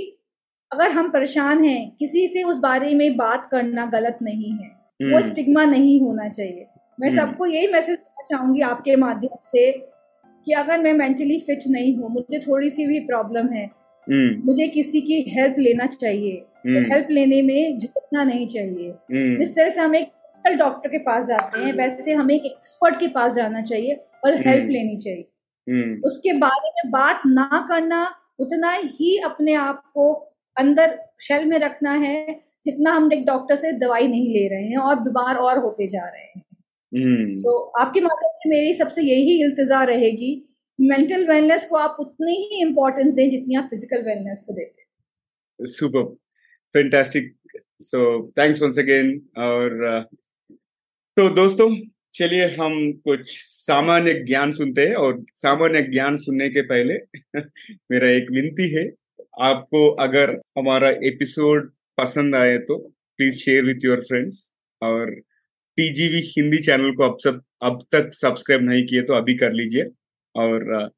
अगर 0.75 0.91
हम 0.91 1.09
परेशान 1.11 1.65
हैं 1.65 1.97
किसी 2.01 2.29
से 2.29 2.43
उस 2.43 2.59
बारे 2.59 2.95
में 2.95 3.17
बात 3.17 3.47
करना 3.47 3.87
गलत 3.87 4.19
नहीं 4.23 4.51
है। 4.53 4.85
वो 5.13 5.23
स्टिग्मा 5.23 5.63
हम्म। 5.63 5.71
नहीं 5.71 6.01
होना 6.01 6.29
चाहिए। 6.29 6.67
मैं 7.01 7.11
हम्म। 7.11 7.21
सबको 7.21 7.47
यही 7.47 7.67
मैसेज 7.67 7.97
देना 7.97 8.23
चाहूँगी 8.23 8.61
आपके 8.61 8.97
माध्यम 8.97 9.37
से 9.45 9.73
कि 10.47 10.53
अगर 10.53 10.83
मैं 10.83 10.93
मेंटली 10.93 11.39
फिट 11.39 11.59
नहीं 11.69 11.97
हूँ 11.97 12.11
मुझे 12.11 12.39
थोड़ी 12.39 12.71
सी 12.71 12.87
भी 12.87 13.01
प्रॉब्लम 13.01 13.49
है 13.49 13.65
हम्म। 14.11 14.43
मुझे 14.45 14.69
किसी 14.69 15.01
की 15.01 15.21
हेल्प 15.29 15.57
लेना 15.59 15.87
चाहिए। 15.87 16.37
तो 16.67 16.95
हेल्प 16.95 17.07
लेने 17.11 17.43
में 17.43 17.79
झुकना 17.79 18.25
नहीं 18.25 18.47
चाहिए। 18.47 18.95
जिस 19.37 19.57
तरह 19.57 19.71
से 19.71 19.81
हम 19.81 19.95
एक 19.97 20.09
डॉक्टर 20.59 20.91
के 20.91 20.99
पास 20.99 21.27
जाते 21.27 21.61
हैं 21.61 21.73
वैसे 21.73 22.13
हमें 22.13 22.35
एक 22.35 22.45
एक्सपर्ट 22.45 23.01
के 23.01 23.07
पास 23.07 23.35
जाना 23.35 23.61
चाहिए 23.61 23.95
और 24.25 24.35
हेल्प 24.35 24.71
लेनी 24.71 24.97
चाहिए। 24.97 25.23
उसके 26.05 26.33
बारे 26.33 26.69
में 26.69 26.91
बात 26.91 27.23
ना 27.27 27.67
करना 27.69 28.15
उतना 28.39 28.73
ही 28.73 29.19
अपने 29.19 29.55
आप 29.55 29.83
को 29.95 30.31
अंदर 30.57 30.99
शेल 31.21 31.45
में 31.45 31.59
रखना 31.59 31.93
है 31.93 32.41
जितना 32.67 32.91
हम 32.91 33.13
एक 33.13 33.27
डॉक्टर 33.27 33.57
से 33.57 33.73
दवाई 33.73 34.09
नहीं 34.09 34.35
ले 34.35 34.49
रहे 34.49 34.65
हैं 34.65 34.79
और 34.79 35.01
बीमार 35.01 35.37
और 35.37 35.59
होते 35.59 35.87
जा 35.87 36.09
रहे 36.09 36.23
हैं। 36.23 36.43
तो 36.95 37.71
hmm. 37.71 37.73
so, 37.73 37.87
आपके 37.87 38.01
माध्यम 38.01 38.31
से 38.35 38.49
मेरी 38.49 38.75
सबसे 38.75 39.03
यही 39.03 39.45
इल्तजा 39.45 39.85
रहेगी 39.85 40.49
मेंटल 40.81 41.27
वेलनेस 41.27 41.67
को 41.67 41.77
आप 41.77 41.97
उतनी 42.01 42.33
ही 42.33 42.61
इम्पोर्टेंस 42.61 43.15
दें 43.15 43.31
जितनी 43.31 43.55
आप 43.55 43.65
फ़िज़िकल 43.65 44.03
वेलनेस 44.03 44.45
को 44.47 44.55
देते 44.55 44.83
हैं। 44.83 44.89
Super 45.61 46.03
fantastic 46.73 47.37
so 47.81 48.33
thanks 48.39 48.63
once 48.63 48.79
again 48.79 49.29
और 49.39 50.03
तो 51.17 51.31
दोस्तों 51.31 51.77
चलिए 52.15 52.47
हम 52.47 52.93
कुछ 52.93 53.21
सामान्य 53.47 54.15
ज्ञान 54.15 54.53
सुनते 54.53 54.87
हैं 54.87 54.95
और 54.95 55.25
सामान्य 55.35 55.83
ज्ञान 55.83 56.17
सुनने 56.17 56.49
के 56.49 56.63
पहले 56.63 56.95
मेरा 57.91 58.11
एक 58.11 58.27
विनती 58.31 58.75
है 58.75 59.04
आपको 59.41 59.91
अगर 59.91 60.31
हमारा 60.59 60.91
एपिसोड 60.91 61.73
पसंद 61.99 62.35
आए 62.35 62.59
तो 62.59 62.79
please 63.17 63.35
share 63.35 63.65
with 63.65 63.85
your 63.85 64.01
friends 64.01 64.53
और 64.83 65.21
टीजीवी 65.77 66.21
हिंदी 66.21 66.59
चैनल 66.59 66.93
को 66.93 67.05
अब 67.05 67.19
सब, 67.25 67.43
अब 67.63 67.87
तक 67.93 68.13
सब्सक्राइब 68.13 68.63
नहीं 68.63 68.87
किए 68.87 69.03
तो 69.03 69.15
अभी 69.15 69.35
कर 69.35 69.53
लीजिए। 69.53 69.85
और 70.37 70.91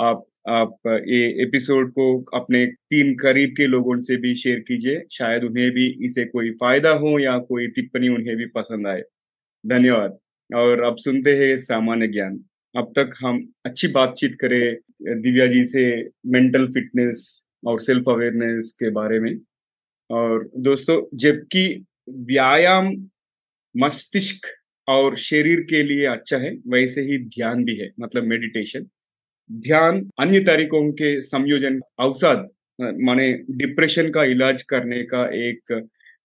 आप 0.00 0.26
आप, 0.48 0.76
ये 0.86 1.42
एपिसोड 1.42 1.90
को 1.90 2.22
अपने 2.22 2.66
तीन 2.66 3.14
करीब 3.14 3.54
के 3.56 3.66
लोगों 3.66 4.00
से 4.00 4.16
भी 4.16 4.34
शेयर 4.34 4.60
कीजिए। 4.60 5.02
शायद 5.12 5.44
उन्हें 5.44 5.70
भी 5.70 5.98
इसे 6.04 6.24
कोई 6.24 6.50
फ़ायदा 6.50 6.90
हो 6.90 7.18
या 7.18 7.38
कोई 7.38 7.66
टिप्पणी 7.66 8.08
उन्हें 8.08 8.36
भी 8.36 8.46
पसंद 8.46 8.86
आए। 8.86 9.02
धन्यवाद। 9.66 10.18
और 10.54 10.82
अब 10.82 10.96
सुनते 10.96 11.36
हैं 11.36 11.56
सामान्य 11.56 12.08
ज्ञान। 12.08 12.44
अब 12.76 12.92
तक 12.98 13.10
हम 13.24 13.52
अच्छी 13.66 13.88
बातचीत 13.88 14.34
करें 14.40 14.76
दिव्या 15.22 15.46
जी 15.46 15.64
से 15.64 16.08
मेंटल 16.26 16.66
फिटनेस 16.66 17.41
और 17.66 17.80
सेल्फ 17.80 18.08
अवेयरनेस 18.08 18.76
के 18.80 18.90
बारे 18.90 19.20
में। 19.20 19.36
और 20.10 20.50
दोस्तों, 20.56 21.02
जबकि 21.14 21.84
व्यायाम 22.08 22.92
मस्तिष्क 23.74 24.46
और 24.88 25.16
शरीर 25.16 25.60
के 25.60 25.82
लिए 25.82 26.06
अच्छा 26.06 26.36
है, 26.36 26.50
वैसे 26.68 27.00
ही 27.00 27.18
ध्यान 27.18 27.64
भी 27.64 27.76
है 27.76 27.90
मतलब 28.00 28.24
मेडिटेशन 28.24 28.86
ध्यान 29.52 30.10
अन्य 30.20 30.40
तरीकों 30.40 30.90
के 30.92 31.20
संयोजन, 31.20 31.80
अवसाद 32.00 32.48
माने 32.80 33.32
डिप्रेशन 33.50 34.10
का 34.10 34.24
इलाज 34.24 34.62
करने 34.62 35.02
का 35.04 35.24
एक 35.48 35.72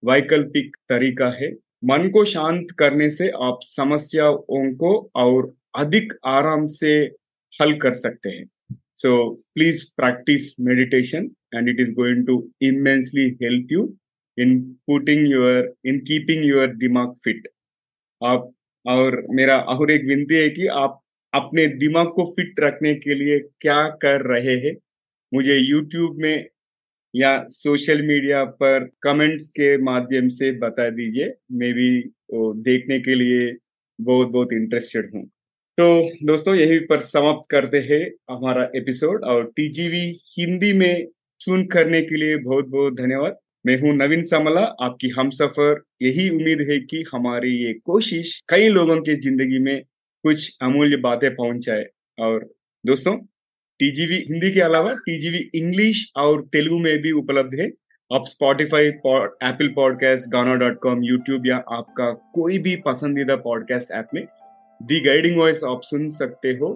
वैकल्पिक 0.04 0.76
तरीका 0.90 1.28
है। 1.42 1.52
मन 1.86 2.10
को 2.10 2.24
शांत 2.26 2.68
करने 2.80 3.10
से 3.10 3.30
आप 3.30 3.60
समस्याओं 3.64 4.74
को 4.76 5.12
और 5.16 5.54
अधिक 5.78 6.14
आराम 6.26 6.68
से 6.68 6.96
हल 7.54 7.74
कर 7.78 7.94
सकते 7.94 8.30
हैं। 8.30 8.46
So 8.98 9.40
please 9.56 9.92
practice 9.92 10.56
meditation 10.58 11.36
and 11.52 11.70
it 11.70 11.80
is 11.80 11.92
going 11.92 12.26
to 12.26 12.50
immensely 12.60 13.38
help 13.42 13.66
you 13.70 13.96
in 14.38 14.76
putting 14.90 15.26
your, 15.28 15.66
in 15.84 16.04
keeping 16.06 16.44
your 16.44 16.68
दिमाग 16.68 17.16
fit. 17.24 17.44
आप 18.22 18.52
और 18.86 19.22
मेरा 19.32 19.58
और 19.60 19.92
एक 19.92 20.06
विनती 20.06 20.36
है 20.36 20.50
कि 20.50 20.68
आप 20.68 21.02
अपने 21.34 21.68
दिमाग 21.68 22.08
को 22.08 22.26
फिट 22.32 22.60
रखने 22.60 22.94
के 22.96 23.16
लिए 23.16 23.40
क्या 23.62 23.82
कर 24.04 24.22
रहे 24.26 24.56
हैं 24.66 24.76
मुझे 25.32 25.60
YouTube 25.70 26.18
में 26.22 26.48
या 27.16 27.32
सोशल 27.50 28.02
मीडिया 28.02 28.44
पर 28.62 28.90
कमेंट्स 29.04 29.48
के 29.48 29.78
माध्यम 29.84 30.28
से 30.30 30.52
बता 30.60 30.90
दीजिए 30.90 31.34
मैं 31.60 31.74
भी 31.74 31.90
देखने 32.70 33.00
के 33.00 33.16
लिए 33.16 33.56
बहुत 34.00 34.28
बहुत 34.28 34.54
इंटरेस्टेड 34.54 35.12
हूँ 35.16 35.30
तो 35.78 35.86
दोस्तों, 36.26 36.54
यही 36.56 36.78
पर 36.80 37.00
समाप्त 37.00 37.50
करते 37.52 37.78
हैं 37.80 38.00
हमारा 38.30 38.64
एपिसोड 38.76 39.24
और 39.24 39.44
टीजीवी 39.56 40.06
हिंदी 40.30 40.72
में 40.74 41.08
चुन 41.42 41.66
करने 41.66 42.02
के 42.02 42.16
लिए 42.16 42.38
बहुत 42.38 42.68
बहुत 42.68 42.94
धन्यवाद। 42.94 43.36
मैं 43.66 43.78
हूँ 43.82 43.94
नवीन 43.96 44.22
समला, 44.22 44.62
आपकी 44.62 45.10
हम 45.10 45.30
सफ़र 45.30 45.82
यही 46.02 46.30
उम्मीद 46.30 46.62
है 46.70 46.80
कि 46.82 47.04
हमारी 47.14 47.52
ये 47.56 47.74
कोशिश 47.86 48.40
कई 48.50 48.70
लोगों 48.70 48.96
के 49.02 49.16
ज़िंदगी 49.16 49.60
में 49.60 49.82
कुछ 50.26 50.58
अमूल्य 50.62 50.98
बातें 50.98 51.30
पहुँचाए 51.36 51.86
और 52.18 52.50
दोस्तों 52.84 53.16
टीजीवी 53.80 54.16
हिंदी 54.30 54.52
के 54.52 54.62
अलावा 54.62 54.94
टीजीवी 55.06 55.50
इंग्लिश 55.56 56.06
और 56.18 56.42
तेलुगु 56.54 56.78
में 56.78 56.98
भी 57.02 57.12
उपलब्ध 57.12 57.60
है। 57.60 57.70
आप 58.12 58.24
Spotify 58.28 58.88
Apple 58.88 59.68
podcast 59.76 60.30
Gaana 60.32 60.56
dot 60.56 60.80
com 60.80 61.04
YouTube 61.04 61.48
या 61.48 61.56
आपका 61.72 62.12
कोई 62.36 62.58
भी 62.60 62.76
पसंदीदा 62.86 63.36
पॉडकास्ट 63.46 63.92
ऐप 63.92 64.10
में 64.14 64.26
दी 64.82 65.00
गाइडिंग 65.00 65.38
वॉइस 65.38 65.64
आप 65.64 65.82
सुन 65.84 66.10
सकते 66.10 66.50
हो 66.50 66.68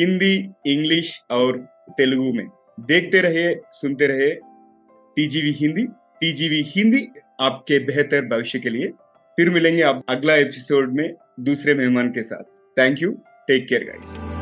हिंदी, 0.00 0.50
इंग्लिश 0.66 1.22
और 1.30 1.58
तेलुगु 1.90 2.32
में। 2.32 2.46
देखते 2.80 3.20
रहे 3.20 3.54
सुनते 3.72 4.06
रहे 4.06 4.30
टीजीवी 5.16 5.52
हिंदी। 5.52 5.84
टीजीवी 6.20 6.62
हिंदी 6.66 7.06
आपके 7.40 7.78
बेहतर 7.78 8.26
भविष्य 8.26 8.58
के 8.58 8.70
लिए। 8.70 8.88
फिर 9.36 9.50
मिलेंगे 9.50 9.82
आप 9.82 10.02
अगला 10.08 10.34
एपिसोड 10.34 10.92
में 10.92 11.14
दूसरे 11.40 11.74
मेहमान 11.74 12.08
के 12.08 12.22
साथ। 12.22 12.44
Thank 12.78 13.02
you 13.02 13.12
take 13.48 13.66
care 13.68 13.84
guys 13.84 14.39